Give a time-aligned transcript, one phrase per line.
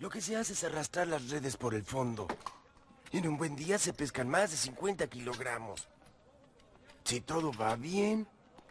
[0.00, 2.26] Lo que se hace es arrastrar las redes por el fondo.
[3.12, 5.86] Y en un buen día se pescan más de 50 kilogramos.
[7.04, 8.26] Si todo va bien,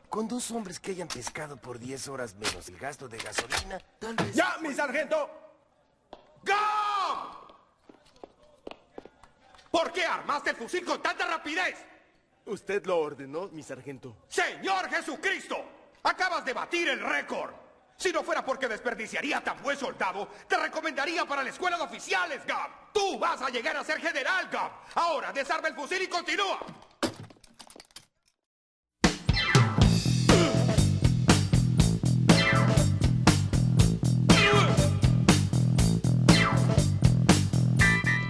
[0.09, 4.15] con dos hombres que hayan pescado por 10 horas menos el gasto de gasolina, tal
[4.15, 4.33] vez...
[4.33, 5.29] ¡Ya, mi sargento!
[6.43, 7.47] ¡Go!
[9.69, 11.77] ¿Por qué armaste el fusil con tanta rapidez?
[12.45, 14.17] Usted lo ordenó, mi sargento.
[14.27, 15.57] ¡Señor Jesucristo!
[16.01, 17.53] Acabas de batir el récord.
[17.99, 22.45] Si no fuera porque desperdiciaría tan buen soldado, te recomendaría para la escuela de oficiales,
[22.45, 22.93] Gab.
[22.93, 24.71] Tú vas a llegar a ser general, Gab.
[24.95, 26.59] Ahora, desarma el fusil y continúa.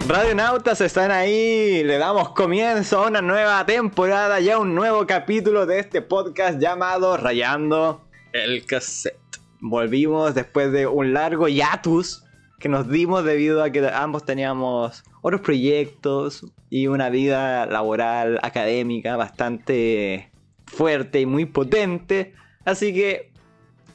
[0.08, 5.78] Radionautas están ahí, le damos comienzo a una nueva temporada, ya un nuevo capítulo de
[5.78, 9.39] este podcast llamado Rayando El cassette.
[9.62, 12.24] Volvimos después de un largo hiatus
[12.60, 19.16] que nos dimos debido a que ambos teníamos otros proyectos y una vida laboral, académica
[19.16, 20.30] bastante
[20.66, 22.34] fuerte y muy potente.
[22.66, 23.32] Así que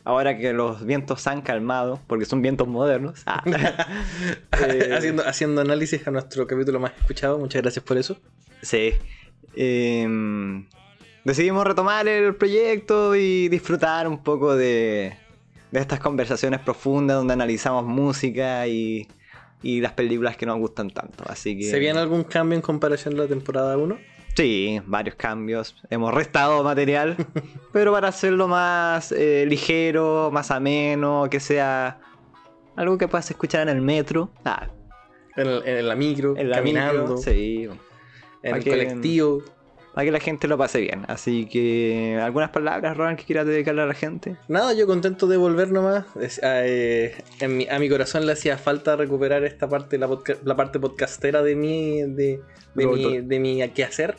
[0.04, 3.42] ahora que los vientos se han calmado, porque son vientos modernos, ah,
[4.66, 8.18] eh, haciendo, haciendo análisis a nuestro capítulo más escuchado, muchas gracias por eso.
[8.62, 8.92] Sí.
[9.56, 10.66] Em,
[11.24, 15.16] decidimos retomar el proyecto y disfrutar un poco de,
[15.74, 19.08] de estas conversaciones profundas donde analizamos música y,
[19.60, 21.24] y las películas que nos gustan tanto.
[21.26, 21.64] Así que.
[21.64, 23.98] ¿Se viene algún cambio en comparación a la temporada 1?
[24.36, 25.74] Sí, varios cambios.
[25.90, 27.16] Hemos restado material,
[27.72, 32.00] pero para hacerlo más eh, ligero, más ameno, que sea
[32.76, 34.30] algo que puedas escuchar en el metro.
[34.44, 34.68] Ah,
[35.36, 37.68] En, el- en la micro, en la caminando, micro, sí.
[38.44, 39.42] en el que- colectivo.
[39.94, 41.04] Para que la gente lo pase bien.
[41.06, 44.36] Así que, ¿algunas palabras, Roland, que quieras dedicarle a la gente?
[44.48, 46.04] Nada, yo contento de volver nomás.
[46.42, 50.56] Eh, en mi- a mi corazón le hacía falta recuperar esta parte, la, podca- la
[50.56, 52.40] parte podcastera de mi, de,
[52.74, 54.16] de mi, de mi quehacer,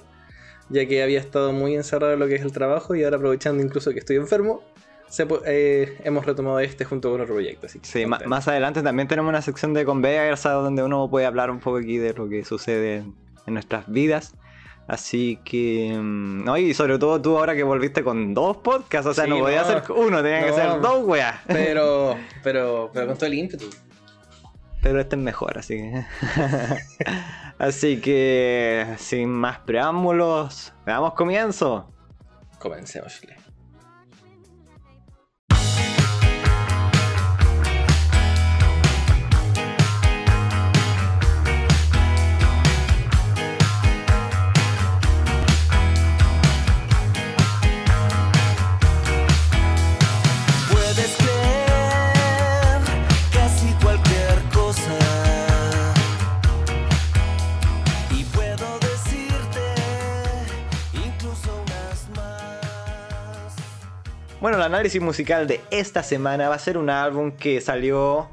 [0.70, 3.62] ya que había estado muy encerrado en lo que es el trabajo y ahora aprovechando
[3.62, 4.64] incluso que estoy enfermo,
[5.10, 7.66] se eh, hemos retomado este junto con otro proyecto.
[7.68, 11.52] Así que Sí, más adelante también tenemos una sección de conversa donde uno puede hablar
[11.52, 13.04] un poco aquí de lo que sucede
[13.46, 14.34] en nuestras vidas.
[14.88, 15.98] Así que.
[16.00, 19.30] mm, No, y sobre todo tú ahora que volviste con dos podcasts, o sea, Sí,
[19.32, 19.68] no podía no.
[19.68, 21.40] ser uno, tenía que ser dos, weas.
[21.48, 23.66] Pero, pero, pero con todo el ímpetu.
[24.84, 26.06] Pero este es mejor, así que.
[27.58, 28.86] así que.
[28.98, 31.92] Sin más preámbulos, damos comienzo.
[32.60, 33.20] Comencemos.
[33.24, 33.45] Puedes
[64.86, 68.30] análisis musical de esta semana va a ser un álbum que salió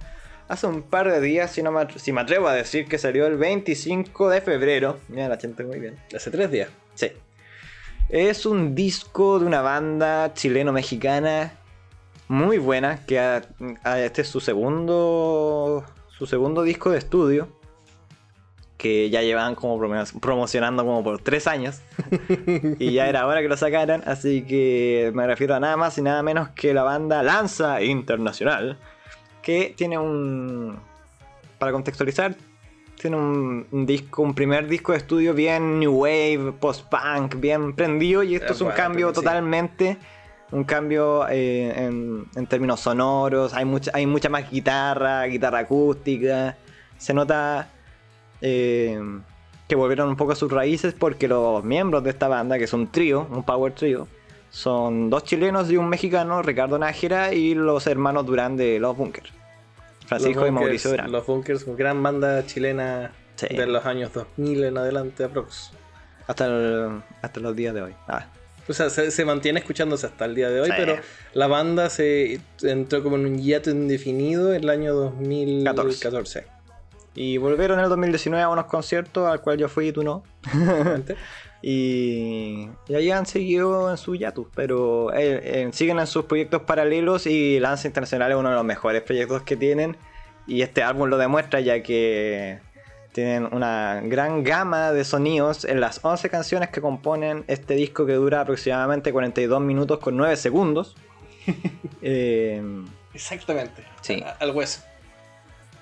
[0.49, 3.27] hace un par de días, si, no me, si me atrevo a decir que salió
[3.27, 4.99] el 25 de febrero.
[5.09, 5.97] Mira, la gente muy bien.
[6.15, 6.69] Hace tres días.
[6.95, 7.11] Sí.
[8.11, 11.55] Es un disco de una banda chileno-mexicana
[12.29, 13.41] muy buena, que
[13.97, 15.87] este es su segundo,
[16.19, 17.49] su segundo disco de estudio,
[18.83, 21.83] que ya llevan como promo- promocionando como por tres años,
[22.81, 26.03] y ya era hora que lo sacaran, así que me refiero a nada más y
[26.03, 28.77] nada menos que la banda Lanza Internacional,
[29.41, 30.81] que tiene un...
[31.61, 32.35] Para contextualizar,
[33.01, 38.25] tiene un, un disco, un primer disco de estudio bien new wave, post-punk, bien prendido
[38.25, 39.15] y esto es un bueno, cambio sí.
[39.15, 39.97] totalmente,
[40.51, 46.57] un cambio eh, en, en términos sonoros, hay mucha, hay mucha más guitarra, guitarra acústica,
[46.99, 47.69] se nota
[48.43, 49.01] eh,
[49.69, 52.73] que volvieron un poco a sus raíces porque los miembros de esta banda, que es
[52.75, 54.07] un trío, un power trío,
[54.51, 59.33] son dos chilenos y un mexicano, Ricardo Nájera y los hermanos Durán de Los Bunkers.
[60.07, 61.11] Francisco Los y Mauricio Durán.
[61.11, 63.47] Los Bunkers, gran banda chilena Sí.
[63.57, 65.71] de los años 2000 en adelante, aprox.
[66.27, 67.95] Hasta, el- hasta los días de hoy.
[68.09, 68.27] Ah,
[68.69, 70.75] O sea, se, se mantiene escuchándose hasta el día de hoy, Sí.
[70.77, 70.97] pero
[71.33, 76.45] la banda se entró como en un hiato indefinido en el año 2014.
[77.15, 80.23] Y volvieron en el 2019 a unos conciertos al cual yo fui y tú no.
[81.65, 86.63] Y, y ahí han seguido en su hiatus, pero eh, eh, siguen en sus proyectos
[86.63, 89.97] paralelos y Lanza Internacional es uno de los mejores proyectos que tienen.
[90.49, 92.59] Y este álbum lo demuestra ya que
[93.13, 98.15] tienen una gran gama de sonidos en las 11 canciones que componen este disco que
[98.15, 100.97] dura aproximadamente 42 minutos con 9 segundos.
[102.05, 102.61] Eh,
[103.15, 103.85] Exactamente.
[104.01, 104.25] Sí.
[104.41, 104.83] Al hueso.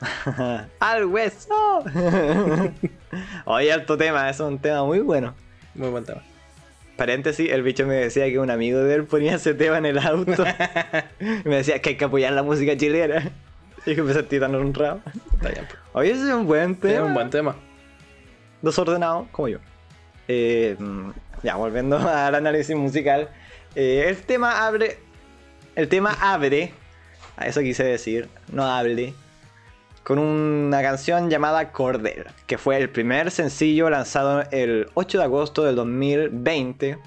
[0.80, 1.84] ¡Al hueso!
[3.44, 5.34] Oye, alto tema, es un tema muy bueno.
[5.74, 6.22] Muy buen tema.
[6.96, 9.98] Paréntesis, el bicho me decía que un amigo de él ponía ese tema en el
[9.98, 10.44] auto.
[11.20, 13.30] y me decía que hay que apoyar la música chilena.
[13.86, 15.00] Y que me sentí tan honrado.
[15.34, 15.66] Está bien.
[15.92, 16.94] Oye, ese es un buen tema.
[16.94, 17.56] Es un buen tema.
[18.60, 19.58] Desordenado, como yo.
[20.28, 21.10] Eh, mm,
[21.42, 23.30] ya, volviendo al análisis musical.
[23.74, 24.98] Eh, el tema abre.
[25.76, 26.74] El tema abre.
[27.38, 28.28] A eso quise decir.
[28.52, 29.14] No hable.
[30.02, 32.26] Con una canción llamada Cordel.
[32.46, 36.98] Que fue el primer sencillo lanzado el 8 de agosto del 2020.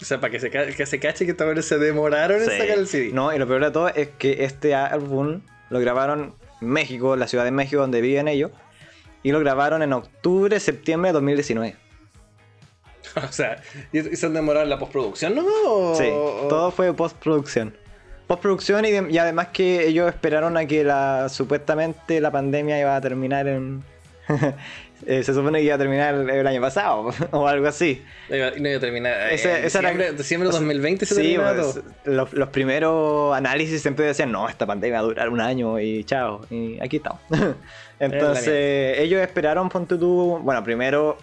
[0.00, 2.86] O sea, para que se, que se cache que también se demoraron en sacar el
[2.88, 3.10] CD.
[3.12, 5.40] No, y lo peor de todo es que este álbum
[5.70, 8.50] lo grabaron en México, la ciudad de México donde viven ellos.
[9.22, 11.76] Y lo grabaron en octubre, septiembre de 2019.
[13.16, 13.62] O sea,
[13.92, 15.44] ¿y, se han demorado en la postproducción, no?
[15.66, 16.08] ¿O- Sí,
[16.48, 17.76] todo fue postproducción.
[18.26, 22.96] Postproducción y, de- y además que ellos esperaron a que la supuestamente la pandemia iba
[22.96, 23.82] a terminar en...
[25.06, 28.02] Eh, se supone que iba a terminar el año pasado o algo así.
[28.30, 29.32] No iba, no iba a terminar.
[29.32, 32.48] Ese- eh, esa era- diciembre, diciembre de o sea, 2020 se Sí, pues, los, los
[32.48, 36.46] primeros análisis siempre decían, no, esta pandemia va a durar un año y chao.
[36.48, 37.20] Y aquí estamos.
[37.98, 41.18] Entonces, ellos esperaron, ponte tú, bueno, primero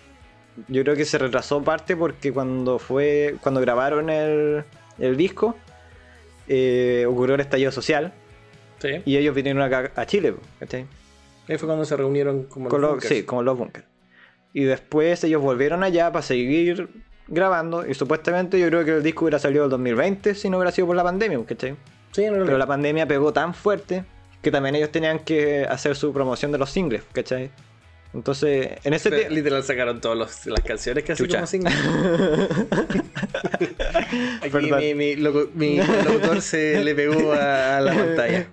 [0.67, 4.63] yo creo que se retrasó parte porque cuando fue, cuando grabaron el,
[4.99, 5.55] el disco,
[6.53, 8.11] eh, ocurrió el estallido social
[8.79, 9.01] Sí.
[9.05, 10.85] y ellos vinieron acá a Chile, ¿cachai?
[11.47, 13.15] Ahí fue cuando se reunieron como Con los los- bunkers.
[13.15, 13.85] sí, como los bunkers.
[14.53, 16.89] Y después ellos volvieron allá para seguir
[17.27, 20.71] grabando y supuestamente yo creo que el disco hubiera salido el 2020 si no hubiera
[20.71, 21.75] sido por la pandemia, ¿cachai?
[22.11, 24.03] Sí, en Pero la pandemia pegó tan fuerte
[24.41, 27.49] que también ellos tenían que hacer su promoción de los singles, ¿cachai?
[28.13, 29.35] Entonces, en ese Pero tiempo...
[29.35, 31.45] Literal sacaron todas las canciones que Chucha.
[31.45, 31.69] como.
[34.41, 38.47] Aquí mi, mi, loco- mi locutor se le pegó a, la pantalla.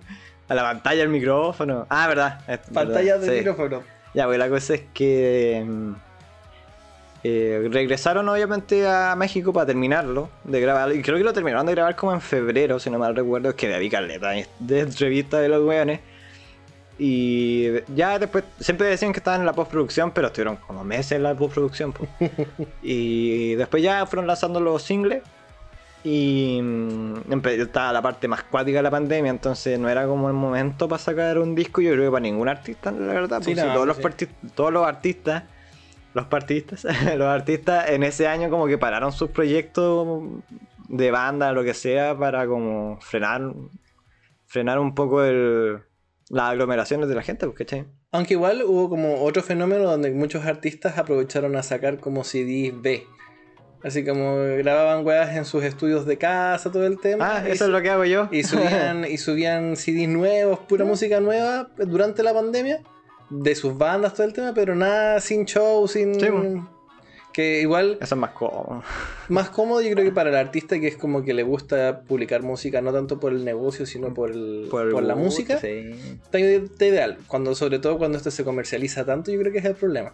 [0.47, 1.85] A la pantalla el micrófono.
[1.89, 2.39] Ah, verdad.
[2.73, 3.37] Pantalla verdad, de sí.
[3.39, 3.83] micrófono.
[4.13, 5.91] Ya, pues la cosa es que mm,
[7.25, 10.95] eh, regresaron obviamente a México para terminarlo de grabar.
[10.95, 13.49] Y creo que lo terminaron de grabar como en febrero, si no mal recuerdo.
[13.49, 15.99] Es que de caleta de entrevista de los weones.
[17.01, 21.23] Y ya después, siempre decían que estaban en la postproducción, pero estuvieron como meses en
[21.23, 21.93] la postproducción.
[21.93, 22.05] po.
[22.83, 25.23] y después ya fueron lanzando los singles.
[26.03, 27.15] Y mm,
[27.45, 30.99] estaba la parte más cuática de la pandemia, entonces no era como el momento para
[30.99, 33.41] sacar un disco, yo creo que para ningún artista, la verdad.
[33.43, 34.03] Sí, todos, los sí.
[34.03, 35.43] parti- todos los artistas,
[36.13, 36.83] los partistas,
[37.17, 40.21] los artistas en ese año como que pararon sus proyectos
[40.87, 43.53] de banda, lo que sea, para como frenar,
[44.47, 45.81] frenar un poco el,
[46.29, 47.85] las aglomeraciones de la gente, pues, ¿cachai?
[48.11, 53.05] Aunque igual hubo como otro fenómeno donde muchos artistas aprovecharon a sacar como CDs B.
[53.83, 57.37] Así como grababan weas en sus estudios de casa, todo el tema.
[57.37, 58.27] Ah, eso es lo que hago yo.
[58.31, 62.83] Y subían, y subían CDs nuevos, pura música nueva durante la pandemia,
[63.29, 66.19] de sus bandas, todo el tema, pero nada sin show, sin.
[66.19, 66.78] Sí, po.
[67.39, 68.83] Que igual, Eso es más cómodo.
[69.29, 72.43] más cómodo yo creo que para el artista que es como que le gusta publicar
[72.43, 75.57] música, no tanto por el negocio, sino por, el, por, el la gusto, música.
[75.57, 75.91] sí.
[76.23, 79.65] Está, está ideal, cuando, sobre todo cuando esto se comercializa tanto, yo creo que es
[79.65, 80.11] el problema.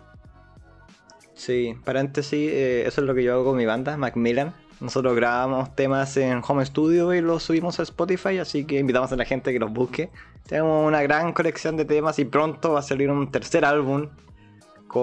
[1.33, 4.53] Sí, paréntesis, eh, eso es lo que yo hago con mi banda, Macmillan.
[4.79, 9.15] Nosotros grabamos temas en home studio y los subimos a Spotify, así que invitamos a
[9.15, 10.11] la gente que los busque.
[10.47, 14.09] Tenemos una gran colección de temas y pronto va a salir un tercer álbum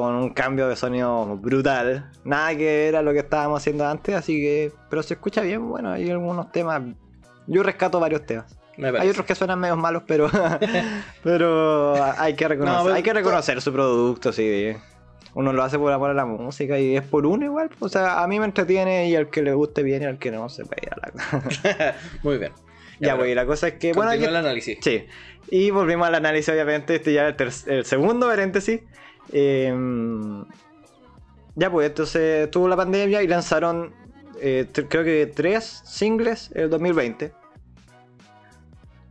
[0.01, 2.11] con un cambio de sonido brutal.
[2.25, 4.73] Nada que ver a lo que estábamos haciendo antes, así que...
[4.89, 6.81] Pero se escucha bien, bueno, hay algunos temas...
[7.47, 8.47] Yo rescato varios temas.
[8.99, 10.31] Hay otros que suenan medio malos, pero
[11.23, 14.73] pero hay que reconocer, No, pero- hay que reconocer su producto, sí.
[15.35, 17.69] Uno lo hace por amor a la música y es por uno igual.
[17.81, 20.31] O sea, a mí me entretiene y al que le guste bien y al que
[20.31, 21.95] no se puede ir a la...
[22.23, 22.53] Muy bien.
[22.99, 23.93] ya, pero pues, la cosa es que...
[23.93, 24.79] Bueno, ya- el análisis.
[24.81, 25.05] Sí.
[25.51, 26.95] Y volvimos al análisis, obviamente.
[26.95, 28.81] Este ya es el, el segundo paréntesis.
[29.31, 29.73] Eh,
[31.55, 33.93] ya, pues, entonces tuvo la pandemia y lanzaron,
[34.41, 37.33] eh, creo que tres singles el 2020.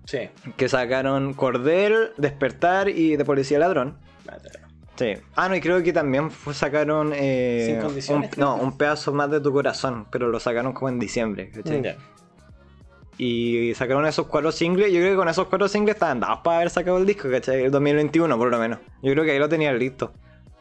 [0.06, 0.30] Sí.
[0.58, 3.98] Que sacaron Cordel, Despertar y De Policía Ladrón.
[4.96, 5.14] Sí.
[5.36, 7.12] Ah, no, y creo que también fue- sacaron.
[7.16, 10.90] eh, Sin condiciones, un- no, un pedazo más de tu corazón, pero lo sacaron como
[10.90, 11.50] en diciembre.
[11.52, 11.82] ¿cachai?
[11.82, 11.96] Ya.
[13.24, 14.92] Y sacaron esos cuatro singles.
[14.92, 17.66] Yo creo que con esos cuatro singles estaban dados para haber sacado el disco, ¿cachai?
[17.66, 18.80] El 2021, por lo menos.
[19.04, 20.12] Yo creo que ahí lo tenían listo.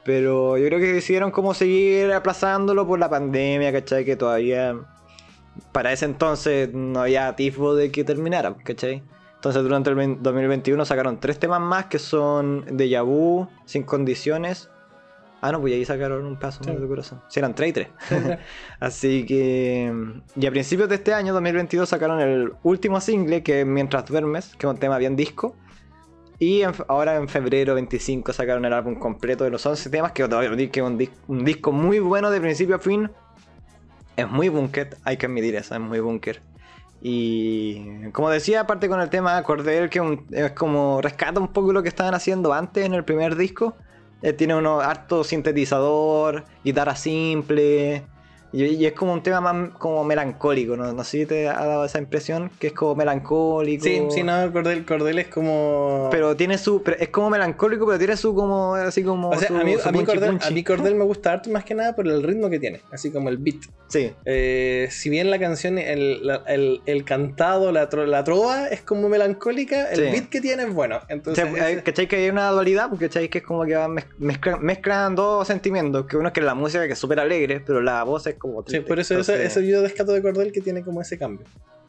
[0.05, 4.05] Pero yo creo que decidieron como seguir aplazándolo por la pandemia, ¿cachai?
[4.05, 4.77] Que todavía.
[5.73, 9.03] Para ese entonces no había atisbo de que terminara, ¿cachai?
[9.37, 14.69] Entonces durante el 20 2021 sacaron tres temas más que son Deja Vu, Sin Condiciones.
[15.43, 17.23] Ah, no, pues ahí sacaron un paso más de corazón.
[17.29, 17.89] Sí, eran tres y tres.
[18.81, 19.93] Así que.
[20.37, 24.55] Y a principios de este año, 2022, sacaron el último single que es Mientras Duermes,
[24.57, 25.57] que es un tema bien disco.
[26.39, 30.27] Y en- ahora en febrero 25 sacaron el álbum completo de los 11 temas, que
[30.29, 33.11] todavía que es un, dis- un disco muy bueno de principio a fin.
[34.17, 36.43] Es muy bunker, hay que admitir eso, es muy bunker.
[37.03, 41.73] Y como decía, aparte con el tema Cordel, que un- es como rescata un poco
[41.73, 43.75] lo que estaban haciendo antes en el primer disco.
[44.23, 48.05] Eh, tiene uno harto sintetizador, guitarra simple.
[48.53, 50.93] Y, y es como un tema más como melancólico, ¿no?
[50.93, 53.85] No sé si te ha dado esa impresión, que es como melancólico.
[53.85, 56.09] Sí, sí, no, Cordel, Cordel es como.
[56.11, 56.83] Pero tiene su.
[56.99, 58.75] es como melancólico, pero tiene su como.
[58.75, 59.31] Así como.
[59.31, 61.51] o sea, su- a mí, su a, mí Cordel, a mí Cordel me gusta harto
[61.51, 63.59] más que nada por el ritmo que tiene, así como el beat.
[63.89, 64.13] Sí.
[64.25, 68.83] Eh, si bien la canción, el, la- el, el cantado, la, tro- la trova es
[68.83, 70.03] como melancólica, el Sí.
[70.13, 70.97] beat que tiene es bueno.
[70.97, 72.89] O Entonces, sea, ese- ¿Cachai que hay una dualidad?
[72.89, 76.07] Porque ¿cachai que es como que van mez- mezcla- mezclan dos sentimientos.
[76.07, 78.65] Que uno es que la música que es súper alegre, pero la voz es como.
[78.67, 81.47] sí, por eso, Entonces- eso yo descato de Cordel que tiene como ese cambio.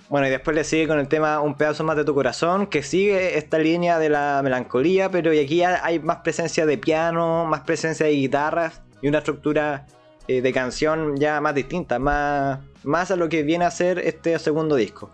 [0.10, 2.84] Bueno, y después le sigue con el tema Un pedazo más de tu corazón, que
[2.84, 7.62] sigue esta línea de la melancolía, pero y aquí hay más presencia de piano, más
[7.62, 9.88] presencia de guitarras y una estructura
[10.28, 14.38] eh, de canción ya más distinta, más, más a lo que viene a ser este
[14.38, 15.10] segundo disco.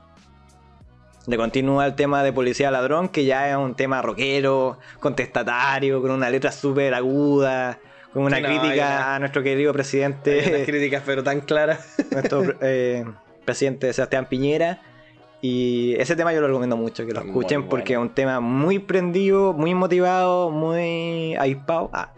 [1.27, 6.11] Le continúa el tema de Policía Ladrón, que ya es un tema rockero, contestatario, con
[6.11, 7.79] una letra súper aguda,
[8.25, 11.95] una no, crítica una- a nuestro querido presidente unas críticas, pero tan claras.
[12.11, 13.05] nuestro eh,
[13.45, 14.81] presidente Sebastián Piñera.
[15.41, 17.69] Y ese tema yo lo recomiendo mucho que lo Muy escuchen bueno.
[17.69, 21.91] porque es un tema muy prendido, muy motivado, muy ahispado.
[21.93, 22.11] Ah,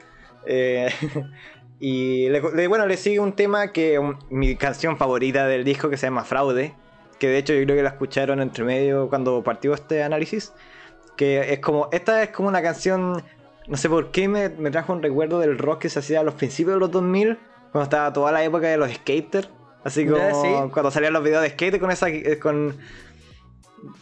[0.45, 0.89] eh,
[1.79, 5.89] y le- le- bueno, le sigue un tema que un- mi canción favorita del disco
[5.89, 6.73] que se llama Fraude.
[7.19, 10.53] Que de hecho yo creo que la escucharon entre medio cuando partió este análisis.
[11.17, 13.21] Que es como, esta es como una canción,
[13.69, 16.23] no sé por qué me, me trajo un recuerdo del rock que se hacía a
[16.23, 17.37] los principios de los 2000,
[17.71, 19.49] cuando estaba toda la época de los skaters.
[19.83, 20.49] Así como sí.
[20.73, 22.77] cuando salían los videos de skate con esa, eh, con,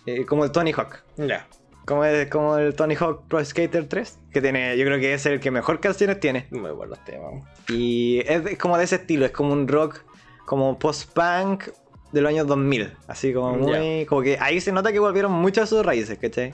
[0.05, 1.03] eh, como el Tony Hawk.
[1.17, 1.47] ya.
[1.85, 5.25] Como el, como el Tony Hawk Pro Skater 3, que tiene, yo creo que es
[5.25, 6.47] el que mejor canciones tiene.
[6.51, 7.43] Muy buenos temas.
[7.69, 10.01] Y es como de ese estilo, es como un rock
[10.45, 11.69] como post-punk
[12.11, 12.93] de los años 2000.
[13.07, 14.05] Así como muy.
[14.05, 16.53] Como que ahí se nota que volvieron muchas sus raíces, ¿cachai?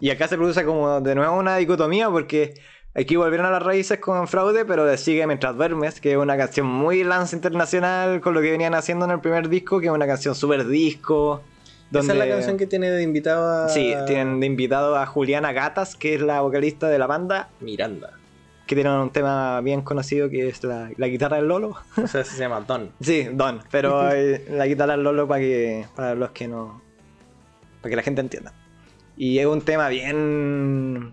[0.00, 2.54] Y acá se produce como de nuevo una dicotomía porque
[2.94, 6.36] aquí volvieron a las raíces con fraude, pero le sigue Mientras Duermes, que es una
[6.36, 9.92] canción muy lance internacional con lo que venían haciendo en el primer disco, que es
[9.92, 11.42] una canción súper disco.
[11.92, 13.68] Esa es la canción que tiene de invitado a.
[13.70, 18.12] Sí, tienen de invitado a Juliana Gatas, que es la vocalista de la banda, Miranda.
[18.66, 21.76] que tiene un tema bien conocido que es la, la guitarra del Lolo.
[21.96, 22.92] O sea, se llama Don.
[23.00, 26.82] Sí, Don, pero eh, la guitarra del Lolo para que para los que no
[27.80, 28.52] para que la gente entienda.
[29.18, 31.12] Y es un tema bien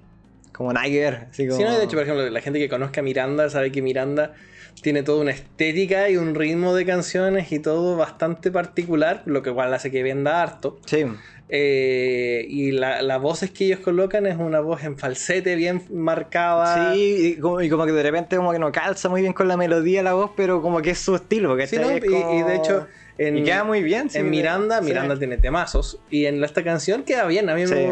[0.53, 3.03] como Niger, así como Sí, no, de hecho, por ejemplo, la gente que conozca a
[3.03, 4.33] Miranda sabe que Miranda
[4.81, 9.49] tiene toda una estética y un ritmo de canciones y todo bastante particular, lo que
[9.49, 10.79] igual hace que venda harto.
[10.85, 11.05] Sí,
[11.47, 16.93] Eh, y la, las voces que ellos colocan es una voz en falsete bien marcada.
[16.93, 19.47] sí, y como, y como que de repente como que no calza muy bien con
[19.47, 21.79] la melodía la voz, pero como que es su estilo, Sí, ¿cachai?
[21.79, 21.89] ¿no?
[21.91, 24.09] Es Y, de hecho, en, y queda muy bien.
[24.09, 24.85] sí, en Miranda, sí.
[24.85, 25.99] Miranda tiene temazos.
[26.09, 27.49] Y en esta canción queda bien.
[27.49, 27.73] A mí Sí.
[27.73, 27.91] me.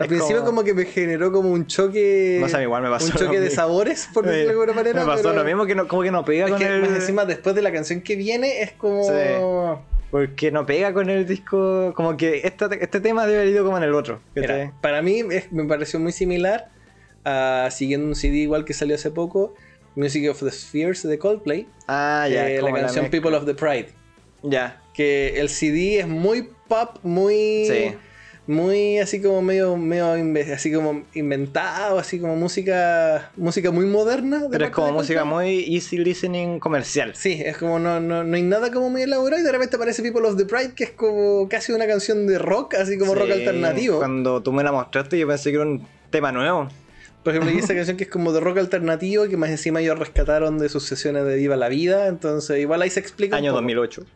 [0.00, 0.64] Al Es principio, como- como...
[0.64, 2.38] que me generó como un choque.
[2.40, 3.56] No sé, igual me pasó Un choque de mismo.
[3.56, 5.00] sabores, por decirlo de alguna manera.
[5.00, 6.80] Me pasó pero- lo mismo que no, como que no pega Es con que el...
[6.82, 9.02] más encima, después de la canción que viene, es como.
[9.04, 9.10] Sí.
[10.12, 11.92] Porque no pega con el disco.
[11.96, 14.20] Como que esta- este tema debe haber ido como en el otro.
[14.80, 16.68] para mí es- me pareció muy similar
[17.24, 19.54] a siguiendo un CD igual que salió hace poco,
[19.96, 22.48] Music of the Spheres de Coldplay, Ah, ya.
[22.48, 23.10] eh, la canción.
[23.10, 23.88] People of the Pride.
[24.42, 24.80] Ya.
[24.94, 27.66] Que el CD es muy pop, muy.
[27.66, 27.94] Sí.
[28.46, 30.06] Muy así como medio, medio
[30.54, 34.38] así como inventado, así como música música muy moderna.
[34.38, 37.14] de Pero es como música muy easy listening comercial.
[37.14, 40.02] Sí, es como no, no, no hay nada como muy elaborado y de repente aparece
[40.02, 43.32] People of the Pride que es como casi una canción de rock, así como rock
[43.32, 43.98] alternativo.
[43.98, 46.70] Cuando tú me la mostraste, yo pensé que era un tema nuevo.
[47.22, 49.98] Por ejemplo, y esa canción que es como de rock alternativo, que más encima ellos
[49.98, 53.36] rescataron de sus sesiones de Viva la Vida, entonces igual ahí se explica.
[53.36, 53.60] Año poco.
[53.60, 54.06] 2008.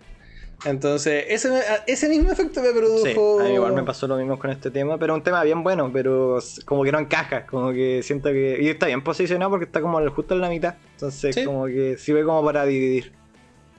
[0.64, 3.40] Entonces, ese, ese mismo efecto me Sí, produjo.
[3.40, 5.90] a mí igual me pasó lo mismo con este tema, pero un tema bien bueno,
[5.92, 8.58] pero como que no encaja, como que siento que...
[8.60, 11.44] Y está bien posicionado porque está como justo en la mitad, entonces Sí.
[11.44, 13.12] como que sirve como para dividir.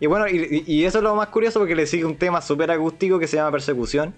[0.01, 2.41] Y bueno, y, y- y eso es lo más curioso porque le sigue un tema
[2.41, 4.13] súper acústico que se llama Persecución,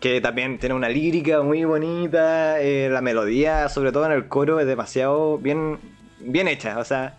[0.00, 4.58] que también tiene una lírica muy bonita, eh, la melodía, sobre todo en el coro,
[4.58, 5.78] es demasiado bien,
[6.20, 7.18] bien hecha, o sea...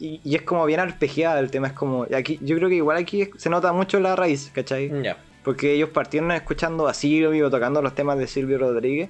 [0.00, 2.06] Y, y es como bien arpegiada el tema, es como...
[2.14, 4.90] Aquí, yo creo que igual aquí se nota mucho la raíz, ¿cachai?
[5.02, 5.16] Ya.
[5.44, 9.08] Porque ellos partieron escuchando a Silvio, tocando los temas de Silvio Rodríguez.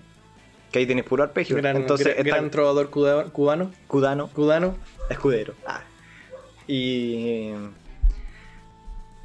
[0.73, 1.57] Que ahí tienes puro arpegio.
[1.57, 3.71] Gran, Entonces, gran, gran trovador cuda- cubano.
[3.87, 4.77] Cudano, Cudano.
[5.09, 5.55] escudero.
[5.67, 5.81] Ah.
[6.67, 7.53] Y.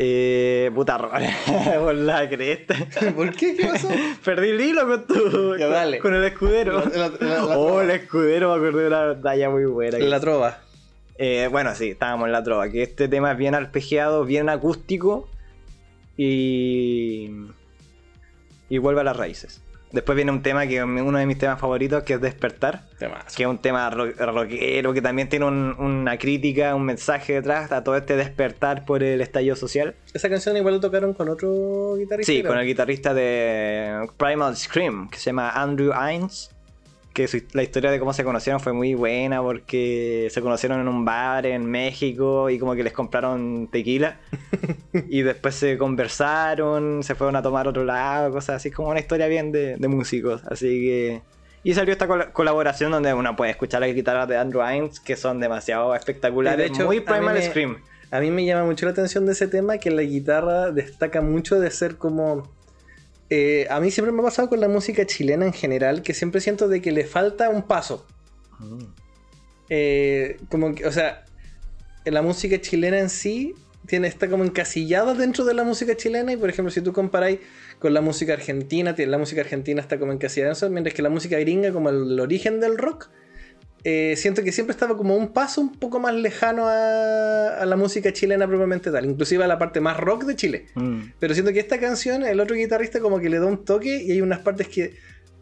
[0.02, 0.98] Eh, puta,
[1.80, 2.76] por la cresta.
[3.16, 3.56] ¿Por qué?
[3.56, 3.90] ¿Qué pasó?
[4.24, 5.58] Perdí el hilo con tu.
[5.58, 6.00] Ya, con- dale.
[6.00, 6.84] Con el escudero.
[6.96, 9.98] La- la- la- oh, el escudero, me acordé de una batalla muy buena.
[9.98, 10.60] La trova.
[11.22, 12.70] Eh, bueno, sí, estábamos en la trova.
[12.70, 15.28] Que este tema es bien arpegiado, bien acústico.
[16.18, 17.30] Y.
[18.70, 19.62] Y vuelve a las raíces.
[19.92, 22.84] Después viene un tema que es uno de mis temas favoritos, que es Despertar.
[23.00, 23.36] Temazo.
[23.36, 27.72] Que es un tema ro- rockero, que también tiene un- una crítica, un mensaje detrás
[27.72, 29.96] a todo este despertar por el estallido social.
[30.14, 32.32] Esa canción igual lo tocaron con otro guitarrista.
[32.32, 36.52] Sí, con el guitarrista de Primal Scream, que se llama Andrew Hines.
[37.20, 40.88] Que su- la historia de cómo se conocieron fue muy buena porque se conocieron en
[40.88, 44.20] un bar en México y como que les compraron tequila.
[45.10, 48.72] y después se conversaron, se fueron a tomar otro lado, cosas así.
[48.72, 50.44] Como una historia bien de, de músicos.
[50.50, 51.22] Así que.
[51.66, 55.18] Y salió esta col- colaboración donde uno puede escuchar las guitarras de Andrew Hines que
[55.18, 56.58] son demasiado espectaculares.
[56.58, 57.80] De hecho, muy Primal me- Scream.
[58.12, 61.60] A mí me llama mucho la atención de ese tema que la guitarra destaca mucho
[61.60, 62.50] de ser como...
[63.30, 66.42] eh, a mí siempre me ha pasado con la música chilena en general que siempre
[66.42, 68.06] siento de que le falta un paso.
[69.70, 71.26] Eh, como que, o sea,
[72.06, 73.54] la música chilena en sí
[73.86, 77.40] tiene, está como encasillada dentro de la música chilena y por ejemplo si tú comparáis
[77.80, 81.02] con la música argentina, tiene- la música argentina está como encasillada en eso, mientras que
[81.02, 83.10] la música gringa como el, el origen del rock,
[83.84, 87.76] eh, siento que siempre estaba como un paso un poco más lejano a, a la
[87.76, 90.66] música chilena propiamente tal, inclusive a la parte más rock de Chile.
[90.76, 91.00] Mm.
[91.20, 94.12] Pero siento que esta canción, el otro guitarrista como que le da un toque y
[94.12, 94.96] hay unas partes que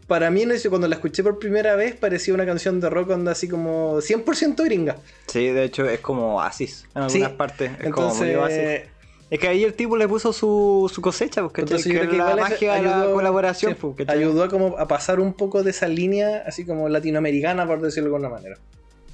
[0.07, 3.47] para mí cuando la escuché por primera vez parecía una canción de rock onda así
[3.49, 4.95] como 100% gringa.
[5.27, 7.35] Sí, de hecho es como Oasis en algunas Sí.
[7.37, 7.71] partes.
[7.79, 8.81] Es como muy Oasis.
[9.29, 12.17] Es que ahí el tipo le puso su, su cosecha, porque entonces que creo que
[12.17, 13.73] la magia de la colaboración.
[13.73, 14.19] sí, pues, ¿cachai?
[14.19, 18.15] ayudó como a pasar un poco de esa línea así como latinoamericana, por decirlo de
[18.15, 18.57] alguna manera.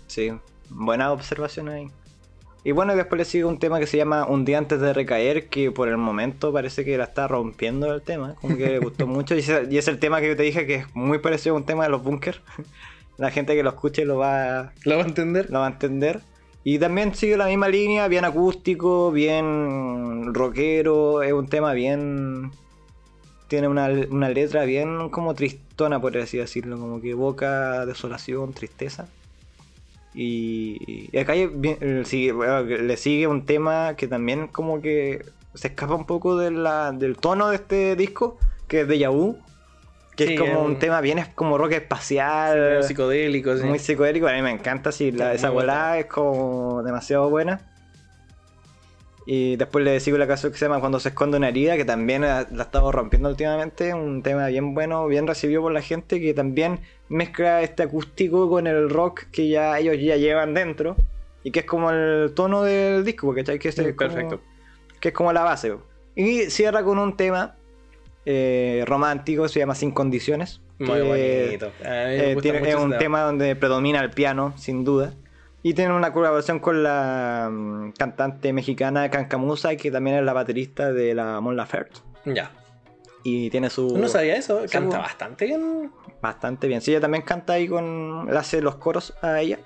[0.08, 0.32] Sí,
[0.70, 1.88] buena observación ahí.
[2.66, 5.50] Y bueno, después le sigue un tema que se llama Un día antes de recaer,
[5.50, 9.06] que por el momento parece que la está rompiendo el tema, como que le gustó
[9.08, 9.36] mucho.
[9.36, 11.58] Y es, y es el tema que yo te dije que es muy parecido a
[11.58, 12.42] un tema de los bunkers.
[13.18, 15.50] La gente que lo escuche lo va, ¿Lo va a entender?
[15.50, 16.22] lo va a entender.
[16.64, 22.52] Y también sigue la misma línea, bien acústico, bien rockero, es un tema bien...
[23.48, 23.90] Tiene una,
[24.30, 29.08] letra bien como tristona, por así decirlo, como que evoca desolación, tristeza.
[30.16, 35.24] Y, acá eh, le sigue un tema que también como que
[35.54, 36.50] se escapa un poco de
[36.98, 39.38] del tono de este disco, que es de Vu,
[40.16, 43.64] que Sí, es como es un tema bien es como rock espacial, Medio psicodélico, sí.
[43.64, 47.62] muy psicodélico, a mí me encanta, sí, la- Sí, esa volada es como demasiado buena.
[49.26, 51.86] Y después le sigo la canción que se llama Cuando se esconde una herida, que
[51.86, 56.20] también la, la estamos rompiendo últimamente, un tema bien bueno, bien recibido por la gente,
[56.20, 60.98] que también mezcla este acústico con el rock que ya ellos ya llevan dentro,
[61.42, 64.42] y que es como el tono del disco, porque que es Sí, como- perfecto.
[65.00, 65.74] que es como la base.
[66.16, 67.56] Y cierra con un tema
[68.26, 70.62] eh, romántico, se llama Sin Condiciones.
[70.80, 71.72] Muy que- bonito.
[71.84, 75.14] Eh, tiene- es un tema donde predomina el piano, sin duda.
[75.62, 80.92] Y tiene una colaboración con la mm, cantante mexicana Cancamusa, que también es la baterista
[80.92, 82.02] de la Mon Laferte.
[82.26, 82.52] Ya.
[83.24, 83.98] Y tiene su.
[83.98, 84.62] No sabía eso.
[84.70, 85.90] Canta bastante bien.
[86.22, 86.82] Bastante bien.
[86.82, 88.28] Sí, ella también canta ahí con.
[88.30, 89.60] Le hace los coros a ella.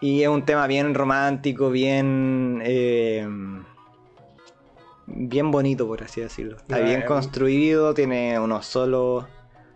[0.00, 2.62] Y es un tema bien romántico, bien.
[2.64, 3.28] eh,
[5.06, 6.56] bien bonito, por así decirlo.
[6.56, 7.04] Está bien eh.
[7.04, 9.26] construido, tiene unos solos.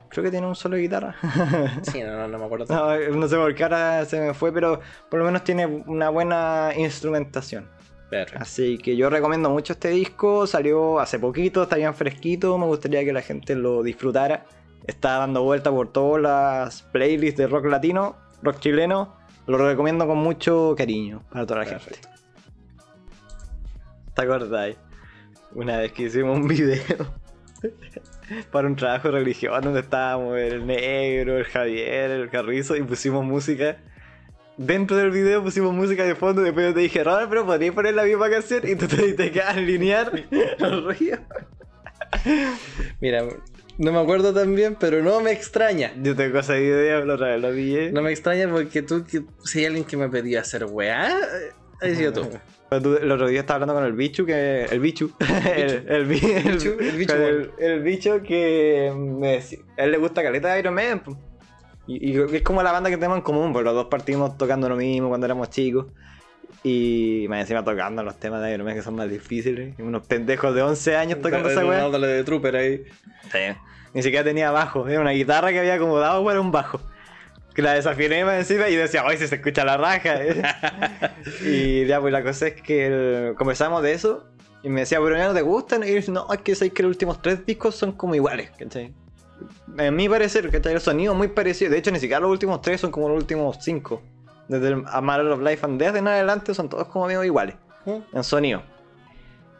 [0.08, 1.16] Creo que tiene un solo de guitarra.
[1.82, 2.66] Sí, no, no, no me acuerdo.
[2.68, 6.10] No, no sé por qué ahora se me fue, pero por lo menos tiene una
[6.10, 7.68] buena instrumentación.
[8.10, 8.42] Perfecto.
[8.42, 10.46] Así que yo recomiendo mucho este disco.
[10.46, 12.56] Salió hace poquito, está bien fresquito.
[12.56, 14.44] Me gustaría que la gente lo disfrutara.
[14.86, 19.16] Está dando vuelta por todas las playlists de rock latino, rock chileno.
[19.46, 21.98] Lo recomiendo con mucho cariño para toda la gente.
[24.14, 24.76] ¿Te acordáis?
[25.56, 26.84] Una vez que hicimos un video
[28.52, 33.24] para un trabajo de religión donde estábamos el negro, el Javier, el Carrizo y pusimos
[33.24, 33.78] música.
[34.58, 37.74] Dentro del video pusimos música de fondo y después yo te dije, Robert, pero podrías
[37.74, 40.12] poner la misma canción y tú te, te quedas alinear
[40.58, 41.20] los ríos.
[43.00, 43.24] Mira,
[43.78, 45.94] no me acuerdo tan bien, pero no me extraña.
[46.02, 47.92] Yo tengo ese video, lo otra vez lo vi.
[47.92, 51.18] No me extraña porque tú, que, si hay alguien que me pedía hacer weá,
[51.80, 52.28] ha sido tú.
[52.70, 54.64] El otro día estaba hablando con el bicho que.
[54.64, 55.12] El bichu.
[55.56, 56.76] El, el, bi- el- bicho
[57.58, 59.60] el, bicho que me decía.
[59.78, 61.02] A él le gusta caleta de Iron Man.
[61.86, 64.68] Y, y es como la banda que tenemos en común, porque los dos partimos tocando
[64.68, 65.86] lo mismo cuando éramos chicos.
[66.64, 69.74] Y más encima tocando los temas de Iron Man que son más difíciles.
[69.78, 71.88] Y unos pendejos de 11 años tocando esa weá.
[71.88, 72.84] De trooper ahí.
[73.30, 73.38] Sí.
[73.94, 76.80] Ni siquiera tenía bajo, era una guitarra que había acomodado para un bajo.
[77.56, 80.20] Que la desafiné más encima y yo decía, ¡ay, si se escucha la raja!
[81.42, 84.24] y ya, pues la cosa es que el- conversamos de eso
[84.62, 85.82] Y me decía, pero ya no te gustan.
[85.82, 88.50] Y yo decía, no, es que sabéis que los últimos tres discos son como iguales,
[88.58, 88.92] ¿cachai?
[89.78, 90.74] A mi parecer, ¿cachai?
[90.74, 91.70] El sonido es muy parecido.
[91.70, 94.02] De hecho, ni siquiera los últimos tres son como los últimos cinco.
[94.48, 97.56] Desde el A Matter of Life and Death en adelante son todos como medio iguales.
[97.84, 98.16] ¿Mm?
[98.16, 98.62] En sonido.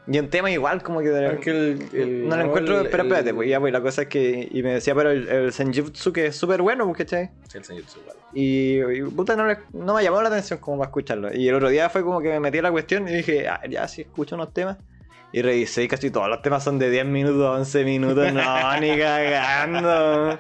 [0.09, 1.11] Y en tema igual, como que...
[1.11, 2.81] Porque el- el- no lo encuentro...
[2.81, 4.49] el- pero espérate, pues ya, pues la cosa es que...
[4.53, 7.31] Y me decía, pero el, el Senjutsu que es súper bueno, pues, ¿cachai?
[7.49, 8.17] Sí, el es igual.
[8.33, 11.35] Y, y, puta, no, le- no me llamó la atención como para escucharlo.
[11.35, 13.61] Y el otro día fue como que me metí a la cuestión y dije, ah,
[13.69, 14.77] ya sí escucho unos temas.
[15.33, 18.33] Y revisé y casi todos los temas son de 10 minutos, 11 minutos.
[18.33, 20.39] No, ni cagando.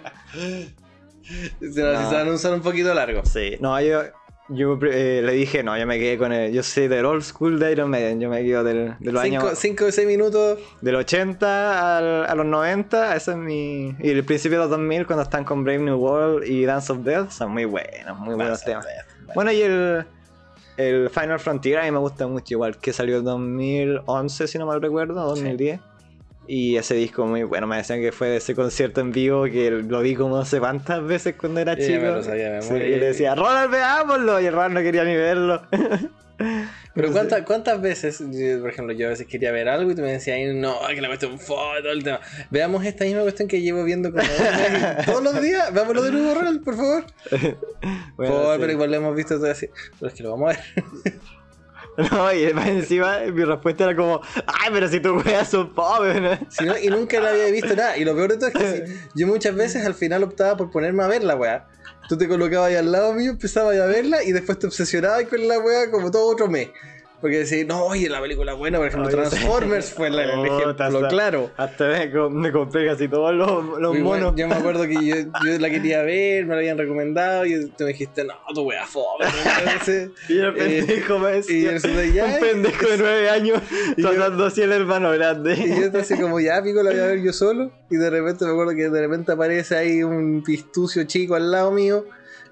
[1.59, 3.24] Se, se van a usar un poquito largo.
[3.24, 4.02] Sí, no, yo,
[4.48, 6.52] yo eh, le dije, no, yo me quedé con el.
[6.52, 8.20] Yo soy del old school de Iron Maiden.
[8.20, 9.44] Yo me quedo del, de los años.
[9.59, 10.59] 5 o 6 minutos.
[10.80, 13.94] Del 80 al- a los 90, ese es mi.
[13.98, 16.98] Y el principio de los 2000, cuando están con Brave New World y Dance of
[17.00, 18.85] Death, son muy buenos, muy buenos Dance temas.
[18.87, 20.04] Death, Bueno, y el,
[20.76, 24.66] el Final Frontier a mí me gusta mucho, igual que salió en 2011, si no
[24.66, 25.80] mal recuerdo, 2010.
[26.48, 29.70] Y ese disco muy bueno, me decían que fue de ese concierto en vivo que
[29.70, 32.00] lo vi como no sé cuántas veces cuando era chico.
[32.00, 34.40] me lo sabía Sí, y le decía, Ronald, veámoslo.
[34.40, 35.62] Y el Ronald no quería ni verlo.
[36.94, 38.22] Pero ¿cuántas, ¿cuántas veces,
[38.61, 41.00] por ejemplo, yo a veces quería ver algo y tú me decías, "Ay, no, que
[41.00, 42.20] la cuestión todo el tema.
[42.50, 44.22] Veamos esta misma cuestión que llevo viendo como
[45.06, 45.72] todos los días.
[45.72, 47.04] Veámoslo de nuevo, Ronald, por favor.
[48.16, 48.61] Bueno, por, sí.
[48.61, 49.68] pero igual lo hemos visto todo así.
[50.00, 50.59] Pero es que lo vamos a
[51.04, 51.14] ver.
[52.12, 56.38] No, y encima mi respuesta era como, ay, pero si tus weas son pobres, ¿no?
[56.50, 57.96] Si no- y nunca le había visto nada.
[57.96, 60.70] Y lo peor de todo es que si- yo muchas veces al final optaba por
[60.70, 61.66] ponerme a ver la weá.
[62.09, 65.46] Tú te colocabas ahí al lado mío, empezabas a verla y después te obsesionabas con
[65.48, 66.68] la weá como todo otro mes.
[67.20, 70.70] Porque decís, no, oye, la película buena, por ejemplo, Oye, Transformers fue la- el ejemplo
[70.79, 71.50] hasta- claro.
[71.57, 74.35] Hasta me, co- me compré casi todos los, los bueno, monos.
[74.37, 77.85] yo me acuerdo que yo, yo la quería ver, me la habían recomendado y tú
[77.85, 79.24] me dijiste, no, tu wea fome.
[80.29, 83.62] Y el eh, pendejo me decía, yo un pendejo de nueve años
[83.96, 85.55] Y yo- tratando así el hermano grande.
[85.55, 87.72] Y yo estaba así como, ya, pico, la voy a ver yo solo.
[87.90, 91.70] Y de repente me acuerdo que de repente aparece ahí un pistucio chico al lado
[91.70, 92.05] mío.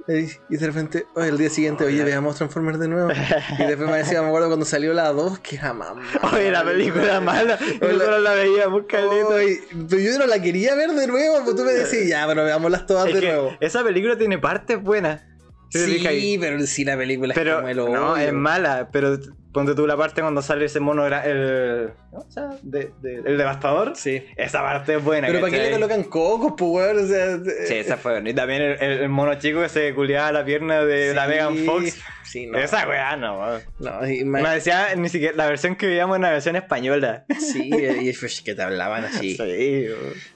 [0.07, 3.11] Y de repente, oye, el día siguiente, oye, veamos Transformers de nuevo.
[3.59, 6.03] Y después me decía, me acuerdo cuando salió la 2, que era mamá.
[6.33, 9.65] Oye, la película mala, nosotros la veíamos, caleta.
[9.89, 12.87] Pero yo no la quería ver de nuevo, pues tú me decías, ya, pero veámoslas
[12.87, 13.53] todas Es de nuevo.
[13.61, 15.23] esa película tiene partes buenas.
[15.71, 19.19] Sí, pero sí la película es pero como el no, es mala, pero
[19.55, 22.57] ponte tú la parte cuando sale ese mono, el, ¿cómo se llama?
[22.63, 23.93] De- de- el devastador.
[23.95, 24.23] Sí.
[24.37, 25.29] Esa parte es buena.
[25.29, 27.05] Pero ¿para qué le colocan cocos, pues, weón?
[27.05, 28.31] O sea, Sí, esa fue buena.
[28.31, 31.99] Y también el, mono chico que se culiaba la pierna de la Megan Fox.
[32.25, 32.59] Sí, no.
[32.59, 33.63] Esa weá no, weón.
[33.79, 37.25] No, y Me decía ni siquiera la versión que veíamos en la versión española.
[37.39, 39.37] Sí, y es que te hablaban así.
[39.37, 39.87] Sí.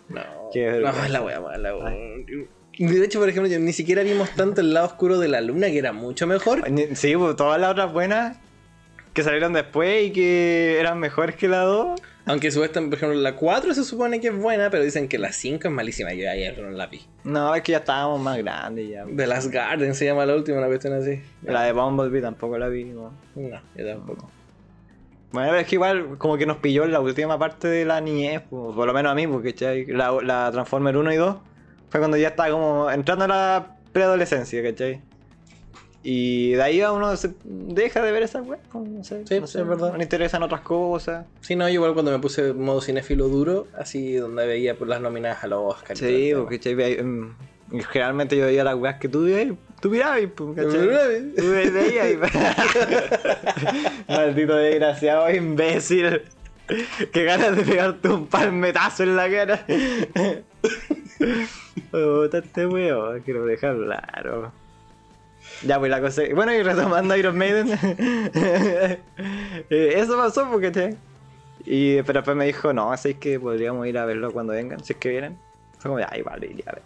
[0.09, 0.20] No,
[0.54, 2.24] no, es la wea mala, weón.
[2.78, 5.78] De hecho, por ejemplo, ni siquiera vimos tanto el lado oscuro de la luna, que
[5.78, 6.62] era mucho mejor.
[6.94, 8.37] Sí, pues, todas las otras buenas
[9.18, 12.00] que salieron después y que eran mejores que la 2.
[12.26, 15.33] Aunque supuestamente, por ejemplo, la 4 se supone que es buena, pero dicen que la
[15.33, 16.12] 5 es malísima.
[16.12, 17.00] Yo ayer no la vi.
[17.24, 19.04] No, es que ya estábamos más grandes ya.
[19.04, 21.20] The Last Garden se llama la última, una cuestión así.
[21.42, 22.85] La de Bumblebee tampoco la vi.
[22.85, 23.11] weón.
[23.35, 24.31] No, yo tampoco.
[25.33, 28.42] Bueno, es que igual como que nos pilló en la última parte de la niñez,
[28.48, 29.87] pues, por lo menos a mí, porque ¿cachai?
[29.87, 31.37] la, la Transformer 1 y 2
[31.90, 35.02] fue cuando ya estaba como entrando a la preadolescencia, ¿cachai?
[36.02, 39.40] Y de ahí a uno se deja de ver esas weas, pues, no sé, Sí,
[39.40, 39.90] no sé, es verdad.
[39.90, 41.26] no le interesan otras cosas.
[41.40, 45.00] Sí, no, yo igual cuando me puse modo cinéfilo duro, así donde veía pues, las
[45.00, 45.96] nominadas a los Oscar.
[45.96, 47.34] y todo el Sí, porque em,
[47.90, 51.34] generalmente yo veía las weas que tú veías, tú mirabas, pues, ¿cachai?
[51.37, 52.16] Tú ve- veías y...
[54.12, 56.22] Maldito desgraciado, imbécil.
[57.12, 59.64] Qué ganas de pegarte un palmetazo en la cara.
[61.90, 64.52] Puta este weón, quiero dejar claro.
[65.64, 66.22] Ya, pues la cosa.
[66.34, 67.68] Bueno, y retomando Iron Maiden.
[68.34, 68.98] eh,
[69.96, 70.96] eso pasó, porque te.
[71.64, 74.92] Y, pero después me dijo, no, así que podríamos ir a verlo cuando vengan, si
[74.92, 75.38] es que vienen.
[75.78, 76.82] Fue como, ay, vale, iría a ver.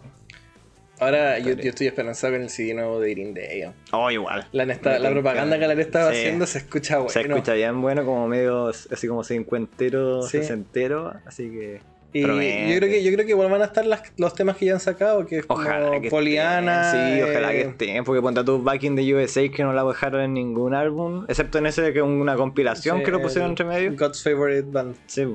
[0.99, 3.63] Ahora yo, yo estoy esperanzado con el CD nuevo de Green Day.
[3.91, 4.47] Oh, igual.
[4.51, 6.17] La, nesta- la propaganda que la estaba Sí.
[6.19, 7.09] haciendo se escucha bueno.
[7.09, 10.37] Se escucha bien bueno, como medio así como cincuentero, Sí.
[10.39, 11.81] sesentero, así que.
[12.15, 12.69] Y promete.
[12.71, 14.73] yo creo que yo creo que igual van a estar las- los temas que ya
[14.73, 16.85] han sacado, que es como Ojalá que Poliana.
[16.91, 19.73] estén, Sí, ojalá que eh, estén, porque ponte tú Back in the USA que no
[19.73, 23.21] la dejaron en ningún álbum, excepto en ese que es una compilación sí, que lo
[23.21, 23.93] pusieron entre medio.
[23.97, 24.95] God's Favorite Band.
[25.07, 25.25] Sí.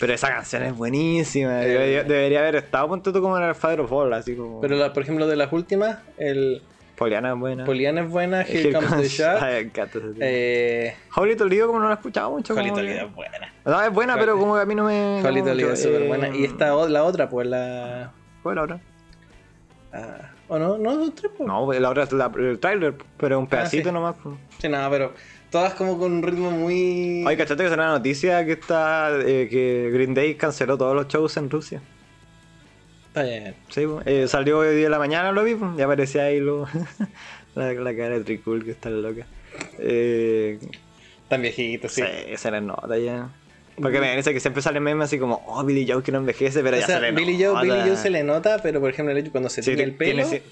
[0.00, 1.64] Pero esa canción es buenísima.
[1.64, 1.68] Eh.
[1.68, 4.60] Debería, debería haber estado, ponte tú como en el Father of All, así como.
[4.60, 6.62] Pero la- por ejemplo de las últimas, el
[6.98, 7.64] Poliana es buena.
[7.64, 9.42] Poliana es buena, Here, Here Comes, the Comes- Shot.
[9.42, 10.14] Ay, tema.
[10.20, 12.54] Eh, Holy Toledo como no la he escuchado mucho.
[12.54, 13.52] Holy Toledo es buena.
[13.64, 15.22] No, es buena, Holy- pero como que a mí no me...
[15.24, 16.28] Holy Toledo es súper buena.
[16.36, 18.12] Y eh, esta la otra, pues la.
[18.42, 18.80] ¿Cuál la otra?
[19.92, 20.78] ah, ¿O no?
[20.78, 21.44] No, son tres, po.
[21.44, 23.92] No, la otra es la- el trailer, pero un pedacito sí.
[23.94, 24.16] nomás.
[24.22, 24.34] pues.
[24.58, 25.12] Sí, nada, pero
[25.50, 27.22] todas como con un ritmo muy.
[27.26, 31.06] Oye, ¿cachaste que salió una noticia que está eh, que Green Day canceló todos los
[31.08, 31.80] shows en Rusia?
[33.20, 33.54] Está bien.
[33.68, 36.66] Sí, eh, salió hoy día de la mañana, lo vi, y aparecía ahí lo...
[37.54, 39.26] la, la cara de Tricul que está loca.
[39.78, 40.58] Eh,
[41.28, 42.02] Tan viejito, sí.
[42.02, 42.36] sí.
[42.36, 43.28] se le nota ya.
[43.80, 46.62] Porque me parece que siempre sale memes así como, oh, Billy Joe que no envejece,
[46.62, 47.60] pero O ya sea, se le Billy nota.
[47.60, 50.22] Joe, Billy Joe se le nota, pero por ejemplo, cuando se Sí, tiñe el pelo.
[50.28, 50.42] tiene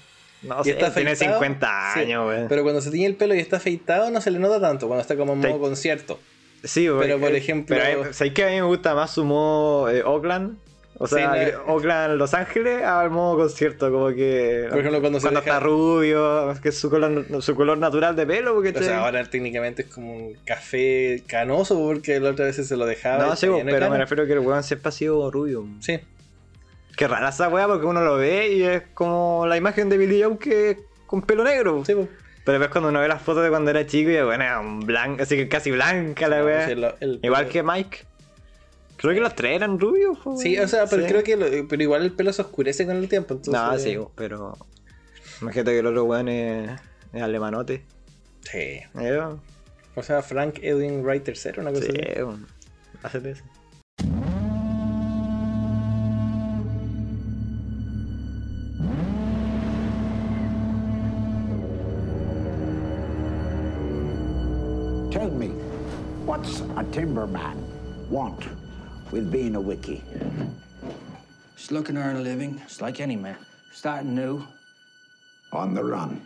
[0.43, 2.47] no y sé, está tiene afeitado, 50 sí, años, güey.
[2.47, 4.87] Pero cuando se tiñe el pelo y está afeitado, no se le nota tanto.
[4.87, 5.47] Cuando está como en Sí.
[5.47, 6.19] modo concierto.
[6.63, 9.11] Sí, güey, pero, por eh, ejemplo- Pero eh, ¿sabes que a mí me gusta más
[9.11, 10.57] su modo eh, Oakland?
[10.99, 14.65] O sea, Sí, no- Oakland, Los Ángeles, al modo concierto, como que.
[14.69, 18.25] Por ejemplo, cuando se deja- está rubio, que es su color, su color natural de
[18.25, 22.55] pelo, porque O sea, ahora técnicamente es como un café canoso porque la otra vez
[22.55, 23.25] se lo dejaba.
[23.27, 25.67] No, sí, de pero me refiero que el weón siempre ha sido rubio.
[25.81, 25.99] Sí.
[26.95, 30.23] Qué rara esa weá porque uno lo ve y es como la imagen de Billy
[30.23, 31.83] Joe que con pelo negro.
[31.85, 32.07] Sí, po.
[32.43, 34.79] Pero ves cuando uno ve las fotos de cuando era chico y bueno, era un
[34.79, 36.65] blanco, así que casi blanca la No, weá.
[37.01, 37.99] el Igual que Mike.
[38.97, 40.17] Creo que los tres eran rubios.
[40.19, 41.09] po, Sí, o sea, pero sí.
[41.09, 43.35] creo que lo- pero igual el pelo se oscurece con el tiempo.
[43.35, 44.57] Entonces, No, sí, pero.
[45.41, 46.71] Imagínate que el otro weón es,
[47.13, 47.83] es alemanote.
[48.41, 48.79] Sí.
[48.99, 49.19] Eh,
[49.95, 52.45] O sea, Frank Edwin Wright III, una cosa Sí, así.
[53.03, 53.43] Hacete eso.
[65.11, 65.47] Tell me,
[66.27, 67.57] what's a timberman
[68.11, 68.43] want
[69.11, 70.03] with being a wiki?
[71.55, 73.37] Just looking to earn a living, just like any man.
[73.73, 74.43] Starting new.
[75.53, 76.21] On the run.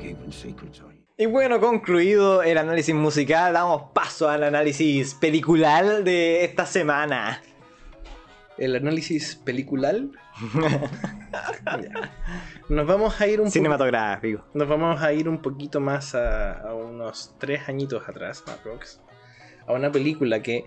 [0.00, 0.98] Keeping secrets on you.
[1.20, 7.42] Y bueno, concluido el análisis musical, damos paso al análisis pelicular de esta semana.
[8.58, 10.10] El análisis peliculal.
[12.68, 14.44] Nos vamos a ir un Cinematográfico.
[14.54, 19.00] Nos vamos a ir un poquito más a, a unos tres añitos atrás, aprox,
[19.66, 20.64] a una película que,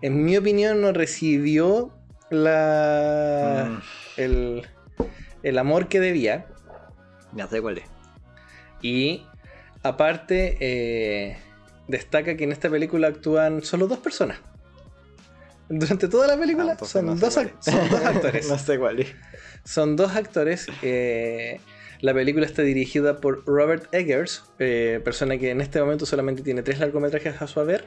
[0.00, 1.92] en mi opinión, no recibió
[2.30, 3.82] la Mm.
[4.20, 4.66] el,
[5.42, 6.46] el amor que debía.
[7.34, 7.84] Ya sé cuál es.
[8.82, 9.26] Y
[9.82, 11.36] aparte, eh,
[11.88, 14.38] destaca que en esta película actúan solo dos personas.
[15.74, 17.48] Durante toda la película Ah, son, no dos, son
[17.90, 18.48] dos actores.
[18.48, 19.08] no sé cuál es.
[19.64, 20.66] Son dos actores.
[20.82, 21.60] eh,
[22.00, 26.62] la película está dirigida por Robert Eggers, eh, persona que en este momento solamente tiene
[26.62, 27.86] tres largometrajes a su haber.